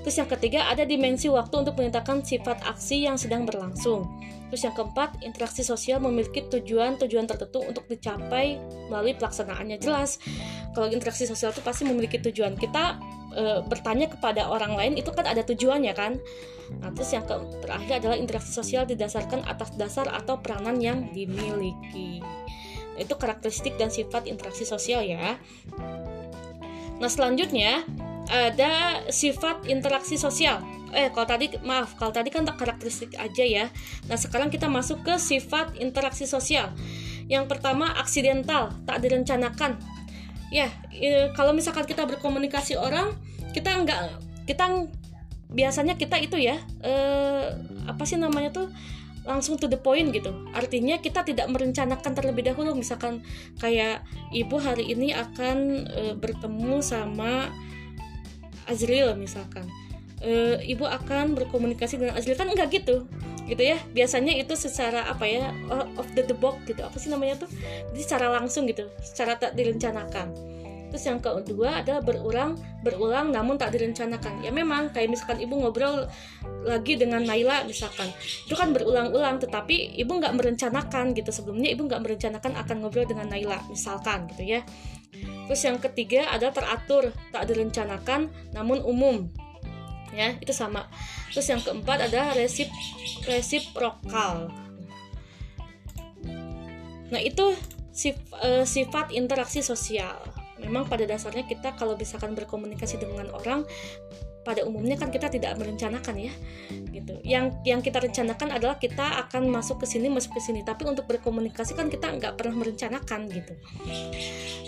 Terus 0.08 0.24
yang 0.24 0.32
ketiga 0.32 0.72
ada 0.72 0.88
dimensi 0.88 1.28
waktu 1.28 1.68
untuk 1.68 1.76
menyatakan 1.76 2.24
sifat 2.24 2.64
aksi 2.64 3.08
yang 3.08 3.20
sedang 3.20 3.44
berlangsung. 3.44 4.08
Terus 4.48 4.62
yang 4.64 4.76
keempat, 4.76 5.20
interaksi 5.28 5.62
sosial 5.64 6.00
memiliki 6.00 6.48
tujuan-tujuan 6.48 7.28
tertentu 7.28 7.60
untuk 7.68 7.84
dicapai 7.92 8.56
melalui 8.88 9.12
pelaksanaannya 9.20 9.76
jelas. 9.80 10.24
Kalau 10.72 10.88
interaksi 10.88 11.28
sosial 11.28 11.52
itu 11.52 11.60
pasti 11.60 11.84
memiliki 11.84 12.16
tujuan. 12.24 12.56
Kita 12.56 12.96
e, 13.36 13.44
bertanya 13.68 14.08
kepada 14.08 14.48
orang 14.48 14.80
lain 14.80 14.94
itu 14.96 15.12
kan 15.12 15.28
ada 15.28 15.44
tujuannya 15.44 15.92
kan. 15.92 16.16
Nah, 16.80 16.90
terus 16.96 17.12
yang 17.12 17.28
terakhir 17.60 18.00
adalah 18.00 18.16
interaksi 18.16 18.56
sosial 18.56 18.88
didasarkan 18.88 19.44
atas 19.44 19.76
dasar 19.76 20.08
atau 20.08 20.40
peranan 20.40 20.80
yang 20.80 21.12
dimiliki. 21.12 22.24
Itu 22.96 23.20
karakteristik 23.20 23.76
dan 23.76 23.92
sifat 23.92 24.32
interaksi 24.32 24.64
sosial 24.64 25.04
ya. 25.04 25.36
Nah, 26.98 27.10
selanjutnya 27.12 27.84
ada 28.28 29.04
sifat 29.08 29.66
interaksi 29.68 30.20
sosial. 30.20 30.60
Eh, 30.96 31.12
kalau 31.12 31.28
tadi 31.28 31.52
maaf, 31.64 32.00
kalau 32.00 32.16
tadi 32.16 32.32
kan 32.32 32.48
tak 32.48 32.60
karakteristik 32.60 33.16
aja 33.20 33.44
ya. 33.44 33.66
Nah, 34.08 34.16
sekarang 34.16 34.48
kita 34.48 34.72
masuk 34.72 35.04
ke 35.04 35.20
sifat 35.20 35.76
interaksi 35.80 36.24
sosial. 36.24 36.72
Yang 37.28 37.52
pertama 37.52 37.92
aksidental, 38.00 38.72
tak 38.88 39.04
direncanakan. 39.04 39.80
Ya, 40.48 40.72
kalau 41.36 41.52
misalkan 41.52 41.84
kita 41.84 42.08
berkomunikasi 42.08 42.80
orang, 42.80 43.20
kita 43.52 43.84
nggak 43.84 44.00
kita 44.48 44.88
biasanya 45.52 46.00
kita 46.00 46.16
itu 46.24 46.40
ya, 46.40 46.56
e, 46.80 46.94
apa 47.84 48.04
sih 48.08 48.16
namanya 48.16 48.56
tuh? 48.56 48.72
langsung 49.28 49.60
to 49.60 49.68
the 49.68 49.76
point 49.76 50.08
gitu. 50.16 50.32
Artinya 50.56 51.04
kita 51.04 51.28
tidak 51.28 51.52
merencanakan 51.52 52.16
terlebih 52.16 52.48
dahulu 52.48 52.72
misalkan 52.72 53.22
kayak 53.60 54.08
ibu 54.32 54.56
hari 54.56 54.96
ini 54.96 55.12
akan 55.12 55.84
e, 55.92 56.02
bertemu 56.16 56.80
sama 56.80 57.52
Azril 58.68 59.16
misalkan. 59.16 59.66
E, 60.18 60.62
ibu 60.66 60.84
akan 60.86 61.34
berkomunikasi 61.34 61.98
dengan 61.98 62.20
Azril. 62.20 62.38
Kan 62.38 62.52
enggak 62.52 62.70
gitu. 62.72 63.08
Gitu 63.48 63.64
ya. 63.64 63.80
Biasanya 63.96 64.36
itu 64.36 64.54
secara 64.54 65.08
apa 65.08 65.26
ya 65.26 65.56
of 65.98 66.08
the, 66.14 66.24
the 66.28 66.38
box 66.38 66.62
gitu. 66.68 66.84
Apa 66.84 67.00
sih 67.00 67.08
namanya 67.08 67.48
tuh? 67.48 67.50
Jadi 67.96 68.02
secara 68.04 68.28
langsung 68.30 68.68
gitu. 68.68 68.92
Secara 69.02 69.40
tak 69.40 69.56
direncanakan. 69.56 70.58
Terus 70.88 71.04
yang 71.04 71.20
kedua 71.20 71.84
adalah 71.84 72.00
berulang 72.00 72.56
berulang 72.80 73.36
namun 73.36 73.60
tak 73.60 73.76
direncanakan. 73.76 74.40
Ya 74.40 74.56
memang 74.56 74.96
kayak 74.96 75.12
misalkan 75.12 75.44
ibu 75.44 75.60
ngobrol 75.60 76.08
lagi 76.64 76.96
dengan 76.96 77.28
Naila 77.28 77.68
misalkan. 77.68 78.08
Itu 78.48 78.56
kan 78.56 78.72
berulang-ulang 78.72 79.44
tetapi 79.44 80.00
ibu 80.00 80.12
nggak 80.16 80.32
merencanakan 80.40 81.12
gitu. 81.12 81.30
Sebelumnya 81.36 81.76
ibu 81.76 81.84
nggak 81.92 82.00
merencanakan 82.00 82.56
akan 82.56 82.76
ngobrol 82.80 83.04
dengan 83.04 83.28
Naila 83.28 83.60
misalkan 83.68 84.32
gitu 84.32 84.48
ya 84.48 84.64
Terus 85.48 85.62
yang 85.64 85.80
ketiga 85.80 86.28
ada 86.32 86.52
teratur, 86.52 87.16
tak 87.32 87.48
direncanakan 87.48 88.28
namun 88.52 88.84
umum. 88.84 89.32
Ya, 90.12 90.36
itu 90.40 90.52
sama. 90.52 90.88
Terus 91.32 91.48
yang 91.52 91.62
keempat 91.64 92.12
ada 92.12 92.36
resip 92.36 92.68
resiprokal. 93.28 94.52
Nah, 97.08 97.22
itu 97.24 97.56
sif, 97.96 98.20
e, 98.44 98.68
sifat 98.68 99.16
interaksi 99.16 99.64
sosial. 99.64 100.20
Memang 100.60 100.90
pada 100.90 101.06
dasarnya 101.06 101.46
kita 101.46 101.78
kalau 101.78 101.96
misalkan 101.96 102.34
berkomunikasi 102.34 102.98
dengan 103.00 103.30
orang 103.32 103.64
pada 104.48 104.64
umumnya 104.64 104.96
kan 104.96 105.12
kita 105.12 105.28
tidak 105.28 105.60
merencanakan 105.60 106.16
ya 106.16 106.32
gitu. 106.96 107.20
Yang 107.28 107.60
yang 107.68 107.84
kita 107.84 108.00
rencanakan 108.00 108.56
adalah 108.56 108.80
kita 108.80 109.28
akan 109.28 109.52
masuk 109.52 109.84
ke 109.84 109.92
sini 109.92 110.08
masuk 110.08 110.40
ke 110.40 110.42
sini. 110.42 110.64
Tapi 110.64 110.88
untuk 110.88 111.04
berkomunikasi 111.12 111.76
kan 111.76 111.92
kita 111.92 112.16
nggak 112.16 112.40
pernah 112.40 112.56
merencanakan 112.64 113.28
gitu. 113.28 113.54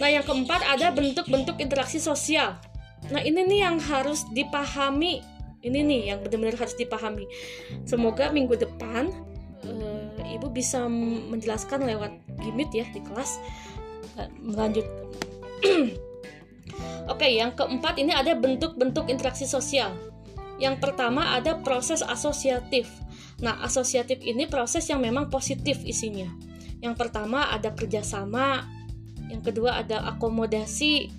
Nah 0.04 0.12
yang 0.12 0.28
keempat 0.28 0.68
ada 0.68 0.92
bentuk-bentuk 0.92 1.56
interaksi 1.64 2.04
sosial. 2.04 2.60
Nah 3.08 3.24
ini 3.24 3.48
nih 3.48 3.60
yang 3.64 3.80
harus 3.80 4.28
dipahami. 4.36 5.24
Ini 5.64 5.80
nih 5.80 6.02
yang 6.12 6.20
benar-benar 6.20 6.60
harus 6.60 6.76
dipahami. 6.76 7.24
Semoga 7.88 8.36
minggu 8.36 8.60
depan 8.60 9.12
uh, 9.64 10.32
ibu 10.36 10.52
bisa 10.52 10.88
menjelaskan 11.32 11.88
lewat 11.88 12.12
gimit 12.44 12.68
ya 12.76 12.84
di 12.92 13.00
kelas. 13.00 13.40
Melanjut 14.44 14.84
Oke, 17.10 17.26
yang 17.30 17.56
keempat 17.58 17.98
ini 17.98 18.14
ada 18.14 18.38
bentuk-bentuk 18.38 19.10
interaksi 19.10 19.50
sosial. 19.50 19.92
Yang 20.60 20.84
pertama 20.84 21.34
ada 21.34 21.58
proses 21.60 22.04
asosiatif. 22.04 22.92
Nah, 23.40 23.58
asosiatif 23.64 24.20
ini 24.22 24.46
proses 24.46 24.86
yang 24.92 25.00
memang 25.00 25.32
positif 25.32 25.80
isinya. 25.88 26.28
Yang 26.84 26.96
pertama 27.00 27.48
ada 27.52 27.72
kerjasama, 27.72 28.68
yang 29.32 29.40
kedua 29.40 29.80
ada 29.80 30.04
akomodasi, 30.16 31.12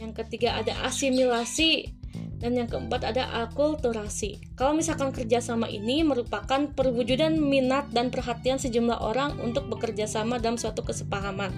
yang 0.00 0.16
ketiga 0.16 0.56
ada 0.56 0.72
asimilasi, 0.88 1.98
dan 2.38 2.54
yang 2.54 2.70
keempat 2.70 3.02
ada 3.02 3.26
akulturasi. 3.46 4.38
Kalau 4.54 4.78
misalkan 4.78 5.10
kerjasama 5.10 5.66
ini 5.66 6.06
merupakan 6.06 6.70
perwujudan 6.70 7.34
minat 7.34 7.90
dan 7.90 8.14
perhatian 8.14 8.62
sejumlah 8.62 9.02
orang 9.02 9.42
untuk 9.42 9.66
bekerja 9.66 10.06
sama 10.06 10.38
dalam 10.38 10.54
suatu 10.54 10.86
kesepahaman. 10.86 11.50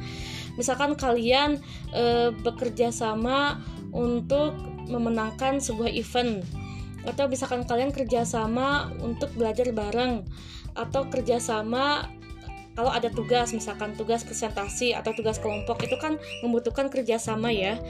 Misalkan 0.61 0.93
kalian 0.93 1.57
e, 1.97 2.29
bekerja 2.45 2.93
sama 2.93 3.64
untuk 3.97 4.52
memenangkan 4.93 5.57
sebuah 5.57 5.88
event, 5.88 6.45
atau 7.09 7.25
misalkan 7.33 7.64
kalian 7.64 7.97
kerjasama 7.97 8.93
untuk 9.00 9.33
belajar 9.33 9.73
bareng, 9.73 10.21
atau 10.76 11.09
kerjasama 11.09 12.12
kalau 12.76 12.93
ada 12.93 13.09
tugas, 13.09 13.50
misalkan 13.57 13.97
tugas 13.99 14.23
presentasi 14.23 14.95
atau 14.95 15.11
tugas 15.17 15.40
kelompok 15.43 15.83
itu 15.85 15.97
kan 15.97 16.21
membutuhkan 16.45 16.93
kerjasama 16.93 17.50
ya. 17.50 17.81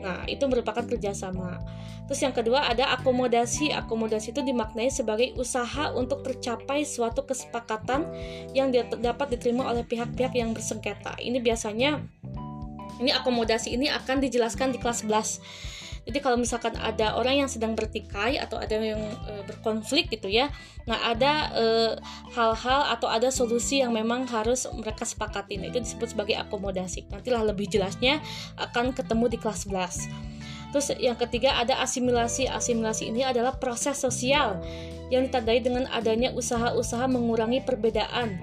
Nah, 0.00 0.24
itu 0.24 0.44
merupakan 0.48 0.82
kerjasama. 0.82 1.60
Terus 2.08 2.20
yang 2.26 2.34
kedua 2.34 2.66
ada 2.66 2.90
akomodasi. 2.96 3.70
Akomodasi 3.70 4.34
itu 4.34 4.42
dimaknai 4.42 4.90
sebagai 4.90 5.30
usaha 5.38 5.94
untuk 5.94 6.26
tercapai 6.26 6.82
suatu 6.82 7.22
kesepakatan 7.22 8.08
yang 8.56 8.74
dapat 8.74 9.38
diterima 9.38 9.70
oleh 9.70 9.86
pihak-pihak 9.86 10.34
yang 10.34 10.50
bersengketa. 10.50 11.14
Ini 11.22 11.38
biasanya 11.38 12.02
Ini 13.00 13.16
akomodasi 13.16 13.72
ini 13.72 13.88
akan 13.88 14.20
dijelaskan 14.20 14.76
di 14.76 14.78
kelas 14.82 15.08
11 15.08 15.79
jadi 16.08 16.18
kalau 16.24 16.40
misalkan 16.40 16.74
ada 16.80 17.14
orang 17.14 17.44
yang 17.44 17.50
sedang 17.50 17.76
bertikai 17.76 18.40
atau 18.40 18.56
ada 18.56 18.72
yang 18.72 19.00
e, 19.28 19.32
berkonflik 19.44 20.08
gitu 20.08 20.32
ya, 20.32 20.48
nah 20.88 20.96
ada 21.12 21.52
hal-hal 22.32 22.80
atau 22.96 23.06
ada 23.06 23.28
solusi 23.28 23.84
yang 23.84 23.92
memang 23.92 24.24
harus 24.24 24.64
mereka 24.72 25.04
sepakati. 25.04 25.60
Nah, 25.60 25.68
itu 25.68 25.84
disebut 25.84 26.16
sebagai 26.16 26.40
akomodasi. 26.40 27.04
Nantilah 27.12 27.44
lebih 27.52 27.68
jelasnya 27.68 28.18
akan 28.56 28.96
ketemu 28.96 29.24
di 29.28 29.38
kelas 29.38 29.68
11. 29.68 30.08
Terus 30.70 30.86
yang 31.02 31.18
ketiga 31.18 31.58
ada 31.58 31.82
asimilasi. 31.82 32.46
Asimilasi 32.46 33.10
ini 33.10 33.26
adalah 33.26 33.58
proses 33.58 33.98
sosial 33.98 34.62
yang 35.10 35.26
ditandai 35.26 35.60
dengan 35.60 35.90
adanya 35.90 36.30
usaha-usaha 36.30 37.10
mengurangi 37.10 37.60
perbedaan 37.66 38.38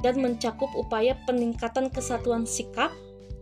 dan 0.00 0.14
mencakup 0.22 0.70
upaya 0.78 1.18
peningkatan 1.26 1.90
kesatuan 1.90 2.46
sikap 2.46 2.94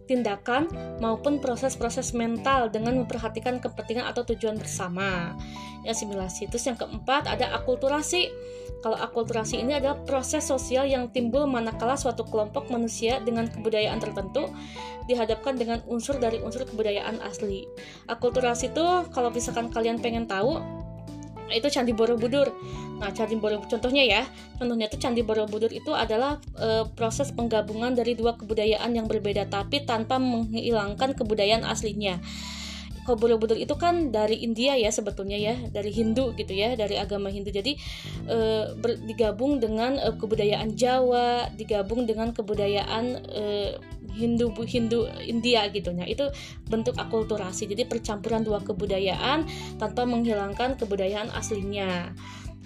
tindakan 0.05 0.69
maupun 1.01 1.41
proses-proses 1.41 2.13
mental 2.13 2.69
dengan 2.69 2.97
memperhatikan 3.05 3.61
kepentingan 3.61 4.05
atau 4.09 4.23
tujuan 4.29 4.57
bersama. 4.61 5.33
Ya, 5.85 5.93
asimilasi. 5.93 6.49
Terus 6.49 6.65
yang 6.65 6.79
keempat 6.81 7.29
ada 7.29 7.53
akulturasi. 7.57 8.33
Kalau 8.85 9.01
akulturasi 9.01 9.65
ini 9.65 9.81
adalah 9.81 9.97
proses 10.05 10.45
sosial 10.45 10.85
yang 10.85 11.09
timbul 11.09 11.49
manakala 11.49 11.97
suatu 11.97 12.21
kelompok 12.29 12.69
manusia 12.69 13.17
dengan 13.25 13.49
kebudayaan 13.49 13.97
tertentu 13.97 14.53
dihadapkan 15.09 15.57
dengan 15.57 15.81
unsur 15.89 16.21
dari 16.21 16.41
unsur 16.45 16.69
kebudayaan 16.69 17.17
asli. 17.25 17.65
Akulturasi 18.13 18.77
itu 18.77 18.85
kalau 19.09 19.33
misalkan 19.33 19.73
kalian 19.73 20.01
pengen 20.05 20.29
tahu 20.29 20.61
itu 21.53 21.69
Candi 21.69 21.93
Borobudur. 21.93 22.53
Nah, 23.03 23.11
Candi 23.11 23.37
Borobudur 23.37 23.77
contohnya 23.77 24.05
ya, 24.07 24.23
contohnya 24.57 24.87
itu 24.89 24.97
Candi 24.97 25.21
Borobudur 25.21 25.69
itu 25.75 25.93
adalah 25.93 26.41
e, 26.57 26.89
proses 26.95 27.35
penggabungan 27.35 27.93
dari 27.93 28.17
dua 28.17 28.39
kebudayaan 28.39 28.95
yang 28.95 29.11
berbeda 29.11 29.51
tapi 29.51 29.85
tanpa 29.85 30.17
menghilangkan 30.17 31.13
kebudayaan 31.19 31.67
aslinya. 31.67 32.23
Kalau 33.05 33.21
Borobudur 33.21 33.61
itu 33.61 33.77
kan 33.77 34.09
dari 34.09 34.41
India 34.41 34.81
ya 34.81 34.89
sebetulnya 34.89 35.37
ya, 35.37 35.55
dari 35.69 35.93
Hindu 35.93 36.33
gitu 36.35 36.57
ya, 36.57 36.73
dari 36.73 36.97
agama 36.97 37.29
Hindu. 37.29 37.53
Jadi 37.53 37.77
e, 38.25 38.39
ber, 38.81 38.97
digabung 39.05 39.61
dengan 39.61 40.01
e, 40.01 40.09
kebudayaan 40.17 40.73
Jawa, 40.73 41.53
digabung 41.53 42.09
dengan 42.09 42.33
kebudayaan 42.33 43.05
e, 43.29 43.45
Hindu 44.15 44.55
Hindu 44.63 45.11
India 45.27 45.67
gitu 45.69 45.93
ya 45.93 46.09
itu 46.09 46.25
bentuk 46.71 46.97
akulturasi. 46.97 47.69
Jadi 47.69 47.85
percampuran 47.85 48.41
dua 48.41 48.65
kebudayaan 48.65 49.45
tanpa 49.77 50.09
menghilangkan 50.09 50.81
kebudayaan 50.81 51.29
aslinya 51.37 52.15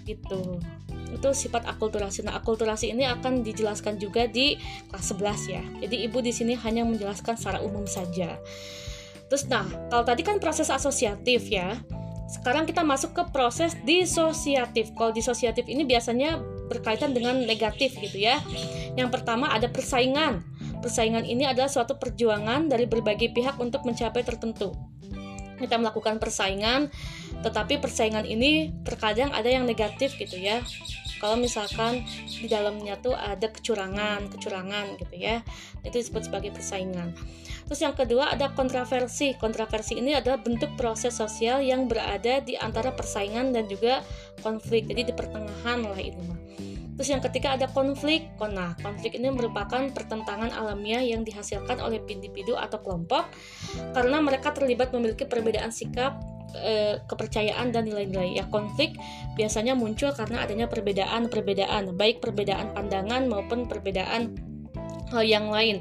gitu. 0.07 0.63
Itu 1.09 1.29
sifat 1.33 1.65
akulturasi. 1.67 2.23
Nah 2.23 2.37
akulturasi 2.39 2.93
ini 2.93 3.09
akan 3.09 3.43
dijelaskan 3.43 3.97
juga 3.97 4.29
di 4.29 4.61
kelas 4.93 5.17
11 5.17 5.55
ya. 5.57 5.63
Jadi 5.83 5.97
ibu 6.05 6.21
di 6.21 6.31
sini 6.31 6.53
hanya 6.55 6.85
menjelaskan 6.85 7.35
secara 7.35 7.65
umum 7.65 7.89
saja 7.89 8.37
terus 9.29 9.47
nah 9.47 9.65
kalau 9.93 10.05
tadi 10.05 10.25
kan 10.25 10.41
proses 10.41 10.73
asosiatif 10.73 11.49
ya 11.49 11.79
sekarang 12.29 12.69
kita 12.69 12.85
masuk 12.85 13.17
ke 13.17 13.23
proses 13.33 13.73
disosiatif 13.89 14.93
kalau 14.97 15.13
disosiatif 15.13 15.65
ini 15.65 15.89
biasanya 15.89 16.41
berkaitan 16.69 17.17
dengan 17.17 17.41
negatif 17.49 17.97
gitu 17.97 18.21
ya 18.21 18.41
yang 18.97 19.09
pertama 19.09 19.49
ada 19.49 19.69
persaingan 19.73 20.45
Persaingan 20.79 21.27
ini 21.27 21.43
adalah 21.43 21.67
suatu 21.67 21.99
perjuangan 21.99 22.71
dari 22.71 22.87
berbagai 22.87 23.35
pihak 23.35 23.59
untuk 23.59 23.83
mencapai 23.83 24.23
tertentu. 24.23 24.75
Kita 25.59 25.75
melakukan 25.75 26.23
persaingan, 26.23 26.87
tetapi 27.43 27.83
persaingan 27.83 28.23
ini 28.23 28.71
terkadang 28.87 29.35
ada 29.35 29.51
yang 29.51 29.67
negatif 29.67 30.15
gitu 30.15 30.39
ya. 30.39 30.63
Kalau 31.19 31.35
misalkan 31.35 32.07
di 32.31 32.47
dalamnya 32.47 32.95
tuh 33.03 33.11
ada 33.19 33.51
kecurangan, 33.51 34.31
kecurangan 34.31 35.03
gitu 35.03 35.19
ya. 35.19 35.43
Itu 35.83 35.99
disebut 35.99 36.31
sebagai 36.31 36.55
persaingan. 36.55 37.11
Terus 37.69 37.85
yang 37.85 37.93
kedua 37.93 38.33
ada 38.33 38.49
kontroversi. 38.57 39.37
Kontroversi 39.37 40.01
ini 40.01 40.17
adalah 40.17 40.41
bentuk 40.41 40.73
proses 40.81 41.13
sosial 41.13 41.61
yang 41.61 41.85
berada 41.85 42.41
di 42.41 42.57
antara 42.57 42.97
persaingan 42.97 43.53
dan 43.53 43.69
juga 43.69 44.01
konflik. 44.41 44.89
Jadi 44.89 45.13
di 45.13 45.15
pertengahan 45.15 45.85
lah 45.85 46.01
ini. 46.01 46.25
Terus 46.99 47.15
yang 47.15 47.23
ketiga 47.23 47.55
ada 47.55 47.71
konflik. 47.71 48.27
Nah, 48.43 48.75
konflik 48.83 49.15
ini 49.15 49.31
merupakan 49.31 49.87
pertentangan 49.95 50.51
alamiah 50.51 50.99
yang 51.05 51.23
dihasilkan 51.23 51.79
oleh 51.79 52.03
individu 52.11 52.59
atau 52.59 52.83
kelompok 52.83 53.31
karena 53.95 54.19
mereka 54.19 54.51
terlibat 54.51 54.91
memiliki 54.91 55.23
perbedaan 55.23 55.71
sikap, 55.71 56.19
e, 56.59 56.99
kepercayaan 57.07 57.71
dan 57.71 57.87
nilai-nilai. 57.87 58.43
Ya, 58.43 58.51
konflik 58.51 58.99
biasanya 59.39 59.79
muncul 59.79 60.11
karena 60.11 60.43
adanya 60.43 60.67
perbedaan-perbedaan, 60.67 61.95
baik 61.95 62.19
perbedaan 62.19 62.75
pandangan 62.75 63.31
maupun 63.31 63.71
perbedaan 63.71 64.35
hal 65.15 65.23
yang 65.23 65.55
lain. 65.55 65.79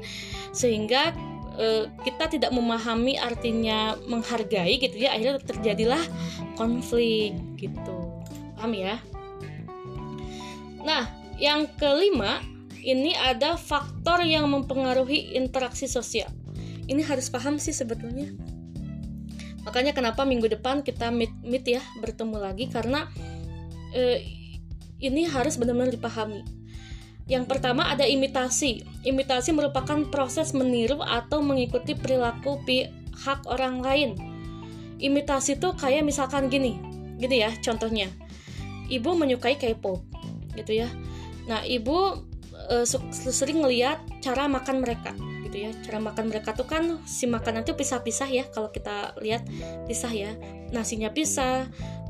Sehingga 0.54 1.18
e, 1.58 1.90
kita 2.06 2.30
tidak 2.30 2.54
memahami 2.54 3.18
artinya 3.18 3.98
menghargai 4.06 4.78
gitu 4.78 4.94
ya, 4.94 5.18
akhirnya 5.18 5.42
terjadilah 5.42 6.02
konflik 6.54 7.34
gitu. 7.58 7.96
Paham 8.56 8.72
ya? 8.74 9.02
Nah, 10.86 11.10
yang 11.36 11.66
kelima, 11.76 12.40
ini 12.80 13.12
ada 13.18 13.58
faktor 13.58 14.22
yang 14.24 14.46
mempengaruhi 14.48 15.34
interaksi 15.34 15.84
sosial. 15.90 16.30
Ini 16.88 17.04
harus 17.04 17.28
paham 17.28 17.60
sih 17.60 17.76
sebetulnya. 17.76 18.32
Makanya 19.68 19.92
kenapa 19.92 20.24
minggu 20.24 20.48
depan 20.48 20.80
kita 20.80 21.12
meet, 21.12 21.28
meet 21.44 21.66
ya, 21.68 21.82
bertemu 22.00 22.40
lagi 22.40 22.72
karena 22.72 23.04
eh, 23.92 24.24
ini 24.98 25.28
harus 25.28 25.60
benar-benar 25.60 25.92
dipahami. 25.92 26.57
Yang 27.28 27.44
pertama 27.44 27.92
ada 27.92 28.08
imitasi. 28.08 28.82
Imitasi 29.04 29.52
merupakan 29.52 30.00
proses 30.08 30.56
meniru 30.56 31.04
atau 31.04 31.44
mengikuti 31.44 31.92
perilaku 31.92 32.64
pihak 32.64 33.44
orang 33.44 33.84
lain. 33.84 34.10
Imitasi 34.98 35.60
tuh 35.60 35.76
kayak 35.76 36.02
misalkan 36.02 36.48
gini, 36.48 36.80
gini 37.20 37.44
ya 37.44 37.52
contohnya. 37.60 38.08
Ibu 38.88 39.12
menyukai 39.14 39.60
K-pop 39.60 40.08
gitu 40.58 40.82
ya 40.82 40.88
nah 41.48 41.64
ibu 41.64 42.20
uh, 42.68 42.84
sering 43.32 43.64
ngeliat 43.64 44.02
cara 44.20 44.50
makan 44.50 44.84
mereka 44.84 45.16
gitu 45.48 45.64
ya 45.64 45.70
cara 45.80 45.96
makan 46.02 46.28
mereka 46.28 46.52
tuh 46.52 46.68
kan 46.68 47.00
si 47.08 47.24
makanan 47.24 47.64
tuh 47.64 47.72
pisah-pisah 47.72 48.28
ya 48.28 48.44
kalau 48.52 48.68
kita 48.68 49.16
lihat 49.24 49.48
pisah 49.88 50.12
ya 50.12 50.36
nasinya 50.74 51.08
pisah 51.08 51.64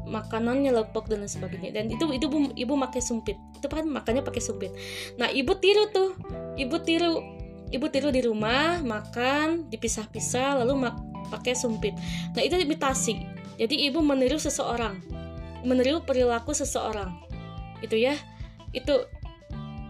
makanannya 0.09 0.75
lepok 0.75 1.07
dan 1.07 1.23
sebagainya 1.29 1.71
dan 1.71 1.87
itu 1.93 2.03
itu 2.11 2.27
ibu, 2.27 2.51
ibu 2.57 2.73
pakai 2.83 2.99
sumpit 3.05 3.39
itu 3.59 3.67
kan 3.67 3.85
makannya 3.85 4.23
pakai 4.23 4.41
sumpit 4.41 4.71
nah 5.19 5.27
ibu 5.29 5.53
tiru 5.59 5.91
tuh. 5.91 6.15
Ibu 6.59 6.77
tiru 6.83 7.23
ibu 7.69 7.87
tiru 7.93 8.09
di 8.11 8.23
rumah 8.25 8.81
makan 8.81 9.69
dipisah-pisah 9.71 10.63
lalu 10.63 10.89
pakai 11.29 11.53
sumpit 11.59 11.93
nah 12.33 12.43
itu 12.43 12.55
imitasi. 12.55 13.39
Jadi 13.59 13.91
ibu 13.91 13.99
meniru 13.99 14.39
seseorang. 14.39 15.03
Meniru 15.67 16.07
perilaku 16.07 16.55
seseorang. 16.55 17.11
Itu 17.83 17.99
ya. 17.99 18.15
Itu 18.71 19.11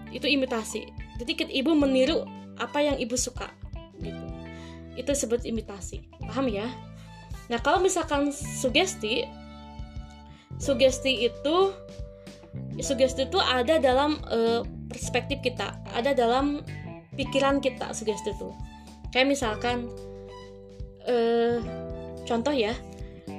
itu 0.09 0.25
imitasi. 0.25 0.89
Jadi 1.21 1.53
ibu 1.53 1.77
meniru 1.77 2.25
apa 2.57 2.81
yang 2.81 2.97
ibu 2.97 3.15
suka. 3.15 3.53
Gitu. 4.01 4.25
Itu 4.97 5.13
sebut 5.13 5.45
imitasi. 5.45 6.09
Paham 6.25 6.49
ya? 6.49 6.65
Nah 7.53 7.61
kalau 7.61 7.85
misalkan 7.85 8.33
sugesti 8.33 9.29
sugesti 10.59 11.29
itu 11.29 11.57
sugesti 12.81 13.27
itu 13.27 13.39
ada 13.39 13.77
dalam 13.83 14.19
uh, 14.31 14.63
perspektif 14.89 15.43
kita 15.43 15.77
ada 15.93 16.15
dalam 16.15 16.63
pikiran 17.19 17.59
kita 17.59 17.91
sugesti 17.93 18.33
itu. 18.33 18.49
Kayak 19.11 19.35
misalkan 19.35 19.91
uh, 21.09 21.59
contoh 22.25 22.55
ya 22.55 22.73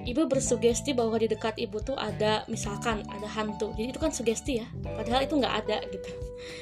ibu 0.05 0.25
bersugesti 0.25 0.93
bahwa 0.93 1.17
di 1.17 1.29
dekat 1.29 1.57
ibu 1.57 1.81
tuh 1.81 1.95
ada 1.95 2.43
misalkan 2.51 3.05
ada 3.09 3.27
hantu. 3.29 3.71
Jadi 3.79 3.95
itu 3.95 3.99
kan 4.01 4.11
sugesti 4.11 4.61
ya 4.61 4.67
padahal 4.83 5.25
itu 5.25 5.33
nggak 5.39 5.55
ada 5.65 5.77
gitu. 5.89 6.09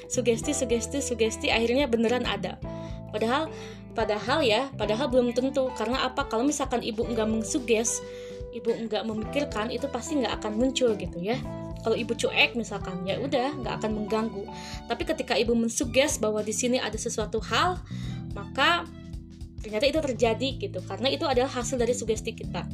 Sugesti 0.08 0.52
sugesti 0.54 1.02
sugesti 1.02 1.48
akhirnya 1.50 1.90
beneran 1.90 2.24
ada. 2.24 2.62
Padahal 3.10 3.50
padahal 3.98 4.46
ya 4.46 4.70
padahal 4.78 5.10
belum 5.10 5.34
tentu. 5.34 5.74
Karena 5.74 6.06
apa? 6.06 6.30
Kalau 6.30 6.46
misalkan 6.46 6.86
ibu 6.86 7.02
nggak 7.02 7.26
mengsuges 7.26 8.00
ibu 8.58 8.74
nggak 8.74 9.04
memikirkan 9.06 9.70
itu 9.70 9.86
pasti 9.92 10.18
nggak 10.18 10.42
akan 10.42 10.58
muncul 10.58 10.98
gitu 10.98 11.18
ya 11.22 11.38
kalau 11.88 11.96
ibu 11.96 12.12
cuek 12.12 12.60
misalkan 12.60 13.08
ya 13.08 13.16
udah 13.24 13.64
nggak 13.64 13.80
akan 13.80 13.92
mengganggu 14.04 14.44
tapi 14.92 15.08
ketika 15.08 15.40
ibu 15.40 15.56
mensuges 15.56 16.20
bahwa 16.20 16.44
di 16.44 16.52
sini 16.52 16.84
ada 16.84 17.00
sesuatu 17.00 17.40
hal 17.40 17.80
maka 18.36 18.84
ternyata 19.64 19.88
itu 19.88 20.00
terjadi 20.04 20.50
gitu 20.68 20.84
karena 20.84 21.08
itu 21.08 21.24
adalah 21.24 21.48
hasil 21.48 21.80
dari 21.80 21.96
sugesti 21.96 22.36
kita 22.36 22.68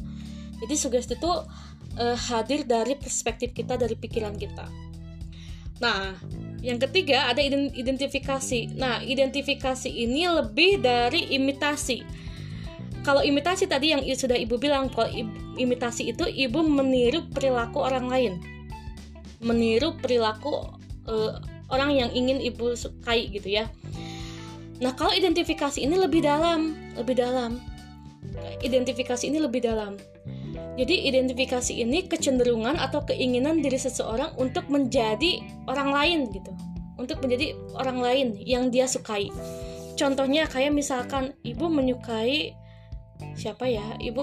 jadi 0.64 0.74
sugesti 0.80 1.14
itu 1.18 1.32
uh, 1.98 2.16
hadir 2.30 2.66
dari 2.66 2.94
perspektif 2.94 3.52
kita, 3.52 3.76
dari 3.76 3.98
pikiran 3.98 4.34
kita. 4.38 4.66
Nah, 5.82 6.14
yang 6.62 6.78
ketiga 6.78 7.28
ada 7.28 7.42
identifikasi. 7.74 8.78
Nah, 8.78 9.02
identifikasi 9.02 9.90
ini 9.90 10.24
lebih 10.30 10.80
dari 10.80 11.34
imitasi. 11.34 12.00
Kalau 13.04 13.20
imitasi 13.20 13.68
tadi 13.68 13.92
yang 13.92 14.00
sudah 14.16 14.38
ibu 14.38 14.56
bilang, 14.56 14.88
kalau 14.88 15.12
imitasi 15.60 16.08
itu 16.08 16.24
ibu 16.24 16.64
meniru 16.64 17.28
perilaku 17.28 17.84
orang 17.84 18.08
lain, 18.08 18.32
meniru 19.44 19.92
perilaku 20.00 20.74
uh, 21.06 21.38
orang 21.68 21.92
yang 21.94 22.10
ingin 22.10 22.40
ibu 22.40 22.72
sukai 22.72 23.28
gitu 23.28 23.60
ya. 23.60 23.68
Nah, 24.82 24.92
kalau 24.96 25.14
identifikasi 25.14 25.78
ini 25.78 25.94
lebih 25.94 26.24
dalam, 26.24 26.74
lebih 26.98 27.14
dalam. 27.20 27.62
Identifikasi 28.64 29.30
ini 29.30 29.38
lebih 29.38 29.62
dalam. 29.62 30.00
Jadi 30.74 31.06
identifikasi 31.06 31.70
ini 31.70 32.10
kecenderungan 32.10 32.74
atau 32.82 33.06
keinginan 33.06 33.62
diri 33.62 33.78
seseorang 33.78 34.34
untuk 34.34 34.66
menjadi 34.66 35.38
orang 35.70 35.94
lain 35.94 36.18
gitu. 36.34 36.50
Untuk 36.98 37.22
menjadi 37.22 37.54
orang 37.78 38.02
lain 38.02 38.26
yang 38.42 38.74
dia 38.74 38.90
sukai. 38.90 39.30
Contohnya 39.94 40.50
kayak 40.50 40.74
misalkan 40.74 41.38
ibu 41.46 41.70
menyukai 41.70 42.58
siapa 43.38 43.70
ya? 43.70 43.86
Ibu 44.02 44.22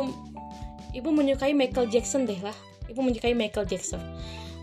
ibu 0.92 1.10
menyukai 1.16 1.56
Michael 1.56 1.88
Jackson 1.88 2.28
deh 2.28 2.40
lah. 2.44 2.56
Ibu 2.92 3.00
menyukai 3.00 3.32
Michael 3.32 3.72
Jackson 3.72 4.04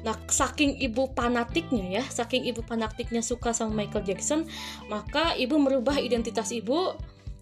Nah, 0.06 0.14
saking 0.30 0.78
ibu 0.78 1.11
fanatiknya 1.12 2.00
ya, 2.00 2.04
saking 2.06 2.46
ibu 2.46 2.62
fanatiknya 2.62 3.22
suka 3.24 3.50
sama 3.50 3.84
Michael 3.84 4.06
Jackson, 4.06 4.46
maka 4.87 5.34
ibu 5.34 5.58
merubah 5.58 5.98
identitas 5.98 6.54
ibu, 6.54 6.94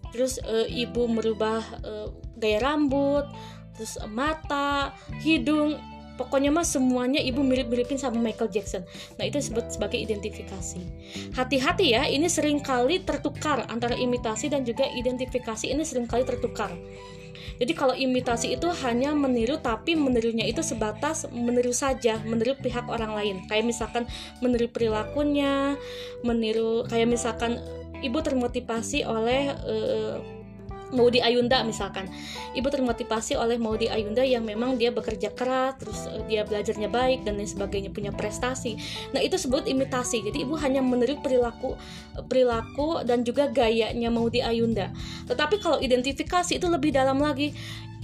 terus 0.09 0.41
e, 0.41 0.65
ibu 0.85 1.05
merubah 1.05 1.61
e, 1.85 1.91
gaya 2.41 2.59
rambut, 2.63 3.29
terus 3.77 4.01
mata, 4.09 4.89
hidung, 5.21 5.77
pokoknya 6.17 6.49
mah 6.49 6.65
semuanya 6.65 7.21
ibu 7.21 7.45
mirip-miripin 7.45 8.01
sama 8.01 8.17
Michael 8.17 8.49
Jackson. 8.49 8.81
Nah, 9.21 9.29
itu 9.29 9.37
disebut 9.37 9.77
sebagai 9.77 10.01
identifikasi. 10.01 10.81
Hati-hati 11.37 11.93
ya, 11.93 12.09
ini 12.09 12.25
sering 12.25 12.59
kali 12.65 13.05
tertukar 13.05 13.69
antara 13.69 13.93
imitasi 13.93 14.49
dan 14.49 14.65
juga 14.65 14.89
identifikasi 14.89 15.69
ini 15.69 15.85
sering 15.85 16.09
kali 16.09 16.25
tertukar. 16.25 16.73
Jadi 17.57 17.73
kalau 17.73 17.97
imitasi 17.97 18.53
itu 18.53 18.69
hanya 18.85 19.17
meniru 19.17 19.57
tapi 19.57 19.97
menirunya 19.97 20.45
itu 20.45 20.61
sebatas 20.61 21.25
meniru 21.33 21.73
saja, 21.73 22.21
meniru 22.21 22.53
pihak 22.57 22.85
orang 22.85 23.17
lain. 23.17 23.35
Kayak 23.49 23.65
misalkan 23.65 24.03
meniru 24.39 24.69
perilakunya, 24.69 25.73
meniru 26.21 26.85
kayak 26.85 27.09
misalkan 27.09 27.57
ibu 28.05 28.21
termotivasi 28.21 29.01
oleh 29.05 29.57
uh, 29.65 30.36
Maudi 30.93 31.19
Ayunda 31.19 31.63
misalkan. 31.63 32.07
Ibu 32.55 32.67
termotivasi 32.69 33.35
oleh 33.35 33.59
Maudi 33.59 33.91
Ayunda 33.91 34.23
yang 34.23 34.47
memang 34.47 34.79
dia 34.79 34.91
bekerja 34.91 35.33
keras 35.35 35.77
terus 35.79 36.07
uh, 36.07 36.23
dia 36.25 36.47
belajarnya 36.47 36.87
baik 36.87 37.27
dan 37.27 37.39
lain 37.39 37.49
sebagainya 37.49 37.91
punya 37.91 38.11
prestasi. 38.13 38.79
Nah 39.11 39.19
itu 39.19 39.35
sebut 39.35 39.67
imitasi. 39.67 40.23
Jadi 40.23 40.47
ibu 40.47 40.55
hanya 40.59 40.79
meniru 40.79 41.19
perilaku 41.19 41.75
perilaku 42.27 43.03
dan 43.03 43.21
juga 43.27 43.49
gayanya 43.51 44.07
Maudi 44.07 44.39
Ayunda. 44.41 44.91
Tetapi 45.27 45.59
kalau 45.59 45.77
identifikasi 45.81 46.57
itu 46.57 46.67
lebih 46.69 46.95
dalam 46.95 47.19
lagi 47.19 47.51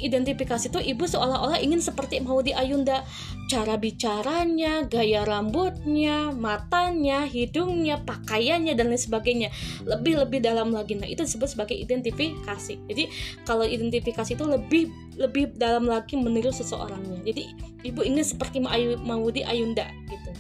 identifikasi 0.01 0.73
itu 0.73 0.79
ibu 0.81 1.05
seolah-olah 1.05 1.61
ingin 1.61 1.81
seperti 1.81 2.21
Maudi 2.21 2.53
Ayunda 2.53 3.05
cara 3.51 3.77
bicaranya, 3.77 4.87
gaya 4.89 5.21
rambutnya, 5.27 6.33
matanya, 6.33 7.27
hidungnya, 7.29 8.01
pakaiannya 8.01 8.73
dan 8.73 8.89
lain 8.89 8.97
sebagainya. 8.97 9.49
Lebih-lebih 9.85 10.41
dalam 10.41 10.73
lagi. 10.73 10.97
Nah 10.97 11.05
itu 11.05 11.21
disebut 11.21 11.53
sebagai 11.53 11.77
identifikasi. 11.77 12.75
Jadi 12.89 13.03
kalau 13.45 13.67
identifikasi 13.67 14.33
itu 14.33 14.45
lebih 14.47 14.89
lebih 15.19 15.53
dalam 15.53 15.85
lagi 15.85 16.17
meniru 16.17 16.49
seseorangnya. 16.49 17.21
Jadi 17.21 17.43
ibu 17.85 18.01
ingin 18.01 18.25
seperti 18.25 18.57
Maudi 19.03 19.45
Ayunda 19.45 19.85
gitu. 20.09 20.31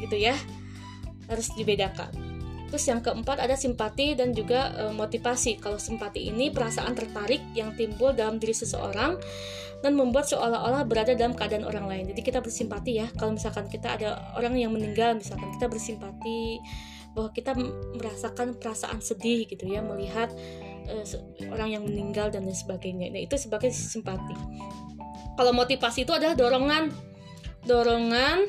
Gitu 0.00 0.16
ya. 0.16 0.36
Harus 1.26 1.50
dibedakan 1.58 2.35
Terus 2.66 2.84
yang 2.90 3.00
keempat 3.00 3.38
ada 3.38 3.54
simpati 3.54 4.18
dan 4.18 4.34
juga 4.34 4.74
e, 4.74 4.84
motivasi. 4.90 5.62
Kalau 5.62 5.78
simpati 5.78 6.26
ini 6.26 6.50
perasaan 6.50 6.98
tertarik 6.98 7.42
yang 7.54 7.74
timbul 7.78 8.10
dalam 8.10 8.42
diri 8.42 8.52
seseorang 8.52 9.18
dan 9.84 9.92
membuat 9.94 10.26
seolah-olah 10.26 10.82
berada 10.88 11.14
dalam 11.14 11.36
keadaan 11.36 11.62
orang 11.62 11.86
lain. 11.86 12.04
Jadi 12.10 12.20
kita 12.26 12.42
bersimpati 12.42 12.92
ya. 12.98 13.06
Kalau 13.14 13.38
misalkan 13.38 13.70
kita 13.70 13.94
ada 13.94 14.34
orang 14.34 14.58
yang 14.58 14.74
meninggal, 14.74 15.14
misalkan 15.14 15.52
kita 15.54 15.70
bersimpati 15.70 16.58
bahwa 17.16 17.32
kita 17.32 17.56
merasakan 17.96 18.60
perasaan 18.60 19.00
sedih 19.00 19.48
gitu 19.48 19.64
ya 19.64 19.80
melihat 19.80 20.28
e, 20.90 21.06
orang 21.48 21.78
yang 21.78 21.82
meninggal 21.86 22.34
dan 22.34 22.44
lain 22.44 22.56
sebagainya. 22.56 23.14
Nah, 23.14 23.22
itu 23.22 23.38
sebagai 23.38 23.70
simpati. 23.70 24.36
Kalau 25.36 25.52
motivasi 25.52 26.08
itu 26.08 26.12
adalah 26.16 26.32
dorongan 26.32 26.90
dorongan 27.66 28.46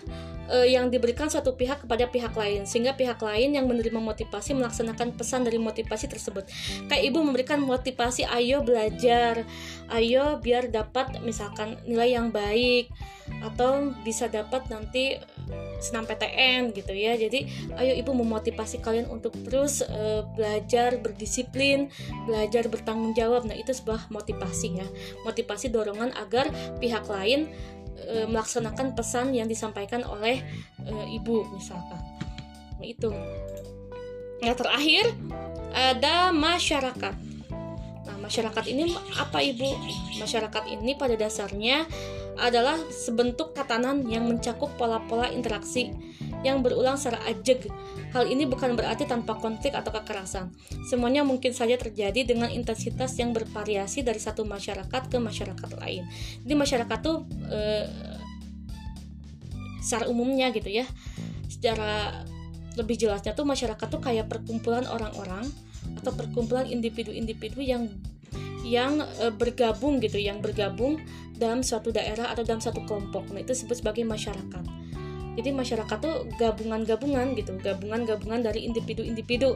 uh, 0.50 0.68
yang 0.68 0.90
diberikan 0.90 1.28
suatu 1.28 1.54
pihak 1.56 1.84
kepada 1.86 2.08
pihak 2.08 2.34
lain 2.34 2.64
sehingga 2.64 2.96
pihak 2.96 3.20
lain 3.20 3.56
yang 3.56 3.66
menerima 3.68 4.00
motivasi 4.00 4.56
melaksanakan 4.58 5.16
pesan 5.16 5.44
dari 5.46 5.60
motivasi 5.60 6.08
tersebut. 6.10 6.48
Kayak 6.88 7.04
ibu 7.08 7.20
memberikan 7.24 7.60
motivasi 7.62 8.28
ayo 8.28 8.64
belajar 8.64 9.44
ayo 9.92 10.40
biar 10.40 10.72
dapat 10.72 11.20
misalkan 11.24 11.80
nilai 11.88 12.16
yang 12.16 12.32
baik 12.32 12.92
atau 13.44 13.92
bisa 14.08 14.32
dapat 14.32 14.72
nanti 14.72 15.20
senam 15.84 16.08
PTN 16.08 16.72
gitu 16.74 16.96
ya. 16.96 17.20
Jadi 17.20 17.72
ayo 17.78 17.94
ibu 17.96 18.16
memotivasi 18.16 18.80
kalian 18.80 19.12
untuk 19.12 19.36
terus 19.44 19.84
uh, 19.84 20.24
belajar 20.34 20.98
berdisiplin 21.00 21.92
belajar 22.26 22.72
bertanggung 22.72 23.14
jawab. 23.14 23.44
Nah 23.46 23.56
itu 23.56 23.76
sebuah 23.76 24.10
motivasi 24.10 24.80
ya 24.80 24.88
motivasi 25.28 25.72
dorongan 25.72 26.16
agar 26.16 26.50
pihak 26.80 27.06
lain 27.08 27.52
e, 27.98 28.30
melaksanakan 28.30 28.94
pesan 28.94 29.34
yang 29.34 29.50
disampaikan 29.50 30.06
oleh 30.06 30.42
e, 30.82 30.94
ibu 31.18 31.44
misalkan. 31.52 32.00
Nah, 32.78 32.86
itu. 32.86 33.10
Yang 34.38 34.56
terakhir 34.62 35.06
ada 35.74 36.30
masyarakat. 36.30 37.16
Nah 38.06 38.18
masyarakat 38.22 38.66
ini 38.70 38.94
apa 39.18 39.42
ibu? 39.42 39.66
Masyarakat 40.22 40.64
ini 40.70 40.94
pada 40.94 41.18
dasarnya 41.18 41.90
adalah 42.38 42.78
sebentuk 42.94 43.58
tatanan 43.58 44.06
yang 44.06 44.30
mencakup 44.30 44.70
pola-pola 44.78 45.34
interaksi 45.34 45.90
yang 46.46 46.62
berulang 46.62 46.96
secara 46.96 47.22
ajeg. 47.26 47.66
Hal 48.18 48.34
ini 48.34 48.50
bukan 48.50 48.74
berarti 48.74 49.06
tanpa 49.06 49.38
konflik 49.38 49.78
atau 49.78 49.94
kekerasan. 49.94 50.50
Semuanya 50.90 51.22
mungkin 51.22 51.54
saja 51.54 51.78
terjadi 51.78 52.26
dengan 52.26 52.50
intensitas 52.50 53.14
yang 53.22 53.30
bervariasi 53.30 54.02
dari 54.02 54.18
satu 54.18 54.42
masyarakat 54.42 55.06
ke 55.06 55.22
masyarakat 55.22 55.70
lain. 55.78 56.02
Jadi 56.42 56.54
masyarakat 56.58 56.98
tuh 57.06 57.30
eh, 57.54 57.86
secara 59.86 60.10
umumnya 60.10 60.50
gitu 60.50 60.66
ya, 60.66 60.90
secara 61.46 62.26
lebih 62.74 62.98
jelasnya 62.98 63.38
tuh 63.38 63.46
masyarakat 63.46 63.86
tuh 63.86 64.02
kayak 64.02 64.26
perkumpulan 64.26 64.90
orang-orang 64.90 65.46
atau 66.02 66.10
perkumpulan 66.18 66.66
individu-individu 66.66 67.62
yang 67.62 67.86
yang 68.66 69.00
e, 69.22 69.32
bergabung 69.32 70.04
gitu, 70.04 70.20
yang 70.20 70.44
bergabung 70.44 71.00
dalam 71.38 71.64
suatu 71.64 71.94
daerah 71.94 72.34
atau 72.34 72.44
dalam 72.44 72.60
satu 72.60 72.84
kelompok. 72.84 73.30
Nah, 73.32 73.40
itu 73.40 73.56
disebut 73.56 73.80
sebagai 73.80 74.04
masyarakat 74.04 74.77
jadi 75.38 75.54
masyarakat 75.54 75.98
tuh 76.02 76.26
gabungan-gabungan 76.42 77.38
gitu 77.38 77.54
gabungan-gabungan 77.62 78.42
dari 78.42 78.66
individu-individu 78.66 79.56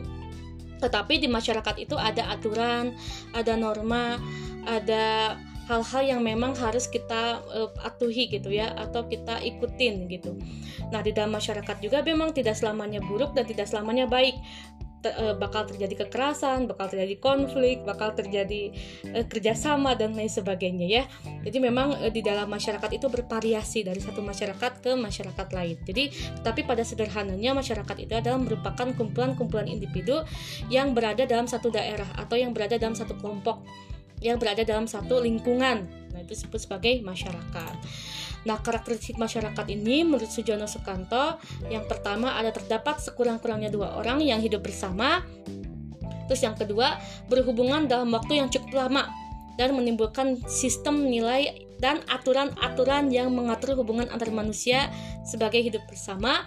tetapi 0.82 1.22
di 1.22 1.30
masyarakat 1.30 1.76
itu 1.82 1.98
ada 1.98 2.30
aturan 2.30 2.94
ada 3.34 3.54
norma 3.58 4.22
ada 4.66 5.36
hal-hal 5.72 6.04
yang 6.04 6.22
memang 6.22 6.52
harus 6.58 6.90
kita 6.90 7.40
uh, 7.48 7.72
gitu 8.12 8.50
ya 8.52 8.76
atau 8.76 9.08
kita 9.08 9.40
ikutin 9.40 10.10
gitu. 10.12 10.36
Nah, 10.92 11.00
di 11.00 11.16
dalam 11.16 11.32
masyarakat 11.32 11.80
juga 11.80 12.04
memang 12.04 12.36
tidak 12.36 12.60
selamanya 12.60 13.00
buruk 13.00 13.32
dan 13.32 13.48
tidak 13.48 13.72
selamanya 13.72 14.04
baik 14.04 14.36
te, 15.02 15.10
uh, 15.10 15.34
bakal 15.36 15.66
terjadi 15.66 16.06
kekerasan, 16.06 16.70
bakal 16.70 16.88
terjadi 16.88 17.18
konflik, 17.18 17.82
bakal 17.84 18.14
terjadi 18.14 18.72
uh, 19.12 19.26
kerjasama 19.26 19.98
dan 19.98 20.14
lain 20.14 20.30
sebagainya 20.30 20.88
ya. 20.88 21.04
Jadi 21.42 21.58
memang 21.58 21.98
uh, 21.98 22.12
di 22.14 22.22
dalam 22.22 22.48
masyarakat 22.48 22.90
itu 22.94 23.10
bervariasi 23.10 23.84
dari 23.86 24.00
satu 24.00 24.22
masyarakat 24.22 24.82
ke 24.82 24.92
masyarakat 24.94 25.48
lain. 25.52 25.78
Jadi 25.82 26.04
tapi 26.46 26.62
pada 26.64 26.86
sederhananya 26.86 27.58
masyarakat 27.58 27.98
itu 27.98 28.14
adalah 28.14 28.38
merupakan 28.38 28.88
kumpulan-kumpulan 28.94 29.68
individu 29.68 30.22
yang 30.70 30.94
berada 30.94 31.26
dalam 31.26 31.50
satu 31.50 31.74
daerah 31.74 32.08
atau 32.16 32.38
yang 32.38 32.54
berada 32.54 32.78
dalam 32.78 32.94
satu 32.94 33.18
kelompok, 33.18 33.66
yang 34.22 34.38
berada 34.38 34.62
dalam 34.62 34.86
satu 34.86 35.20
lingkungan. 35.20 36.01
Nah 36.12 36.20
itu 36.24 36.36
disebut 36.36 36.60
sebagai 36.60 37.00
masyarakat. 37.04 37.76
Nah, 38.42 38.58
karakteristik 38.58 39.22
masyarakat 39.22 39.66
ini 39.70 40.02
menurut 40.02 40.30
Sujono 40.30 40.66
Sukanto, 40.66 41.38
yang 41.70 41.86
pertama 41.86 42.34
ada 42.34 42.50
terdapat 42.50 42.98
sekurang-kurangnya 42.98 43.70
dua 43.70 44.02
orang 44.02 44.18
yang 44.22 44.42
hidup 44.42 44.66
bersama. 44.66 45.22
Terus 46.26 46.42
yang 46.42 46.58
kedua, 46.58 46.98
berhubungan 47.30 47.86
dalam 47.86 48.10
waktu 48.10 48.42
yang 48.42 48.50
cukup 48.50 48.88
lama 48.88 49.06
dan 49.60 49.78
menimbulkan 49.78 50.42
sistem 50.50 51.06
nilai 51.06 51.70
dan 51.82 52.02
aturan-aturan 52.10 53.10
yang 53.10 53.34
mengatur 53.34 53.74
hubungan 53.78 54.10
antar 54.10 54.30
manusia 54.30 54.90
sebagai 55.26 55.62
hidup 55.62 55.82
bersama. 55.90 56.46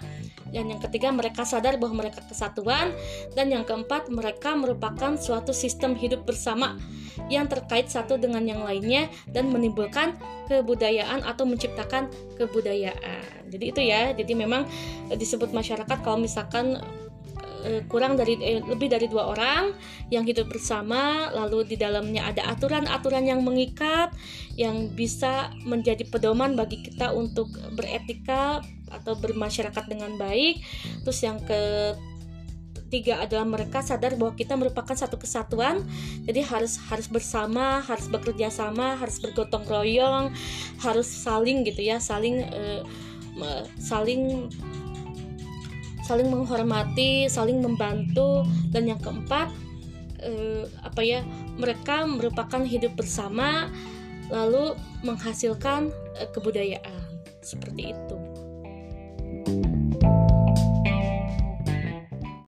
Dan 0.53 0.71
yang 0.71 0.81
ketiga, 0.81 1.09
mereka 1.09 1.45
sadar 1.45 1.77
bahwa 1.81 2.05
mereka 2.05 2.21
kesatuan. 2.25 2.93
Dan 3.33 3.49
yang 3.53 3.65
keempat, 3.65 4.09
mereka 4.09 4.53
merupakan 4.53 5.17
suatu 5.17 5.51
sistem 5.53 5.97
hidup 5.97 6.25
bersama 6.25 6.77
yang 7.31 7.47
terkait 7.47 7.87
satu 7.87 8.19
dengan 8.19 8.43
yang 8.43 8.61
lainnya 8.61 9.07
dan 9.31 9.49
menimbulkan 9.49 10.19
kebudayaan 10.51 11.23
atau 11.25 11.47
menciptakan 11.47 12.11
kebudayaan. 12.37 13.49
Jadi 13.49 13.65
itu 13.65 13.81
ya. 13.81 14.11
Jadi 14.13 14.33
memang 14.35 14.67
disebut 15.09 15.53
masyarakat 15.55 15.97
kalau 16.03 16.19
misalkan 16.19 16.77
eh, 17.65 17.81
kurang 17.89 18.13
dari 18.15 18.37
eh, 18.37 18.61
lebih 18.61 18.93
dari 18.93 19.09
dua 19.09 19.33
orang 19.33 19.73
yang 20.13 20.21
hidup 20.21 20.47
bersama 20.53 21.33
lalu 21.33 21.65
di 21.65 21.75
dalamnya 21.75 22.29
ada 22.29 22.45
aturan-aturan 22.53 23.25
yang 23.25 23.41
mengikat 23.41 24.13
yang 24.53 24.93
bisa 24.93 25.49
menjadi 25.65 26.05
pedoman 26.05 26.53
bagi 26.53 26.85
kita 26.85 27.09
untuk 27.11 27.49
beretika 27.73 28.61
atau 28.93 29.17
bermasyarakat 29.17 29.83
dengan 29.89 30.15
baik. 30.15 30.61
Terus 31.03 31.19
yang 31.25 31.41
ke 31.41 31.93
tiga 32.89 33.25
adalah 33.25 33.43
mereka 33.43 33.81
sadar 33.81 34.13
bahwa 34.15 34.37
kita 34.37 34.53
merupakan 34.55 34.93
satu 34.93 35.17
kesatuan 35.17 35.81
jadi 36.23 36.45
harus 36.45 36.77
harus 36.87 37.09
bersama 37.09 37.81
harus 37.81 38.05
bekerja 38.07 38.53
sama 38.53 38.95
harus 38.95 39.17
bergotong 39.19 39.65
royong 39.65 40.29
harus 40.79 41.09
saling 41.09 41.65
gitu 41.65 41.81
ya 41.81 41.97
saling 41.97 42.45
uh, 42.45 42.85
saling 43.81 44.47
saling 46.05 46.29
menghormati 46.29 47.25
saling 47.25 47.65
membantu. 47.65 48.45
Dan 48.69 48.85
yang 48.85 49.01
keempat 49.01 49.49
uh, 50.21 50.63
apa 50.85 51.01
ya 51.01 51.25
mereka 51.57 52.05
merupakan 52.05 52.61
hidup 52.61 52.93
bersama 52.93 53.73
lalu 54.29 54.77
menghasilkan 55.01 55.89
uh, 56.21 56.27
kebudayaan. 56.29 57.01
Seperti 57.41 57.93
itu 57.93 58.24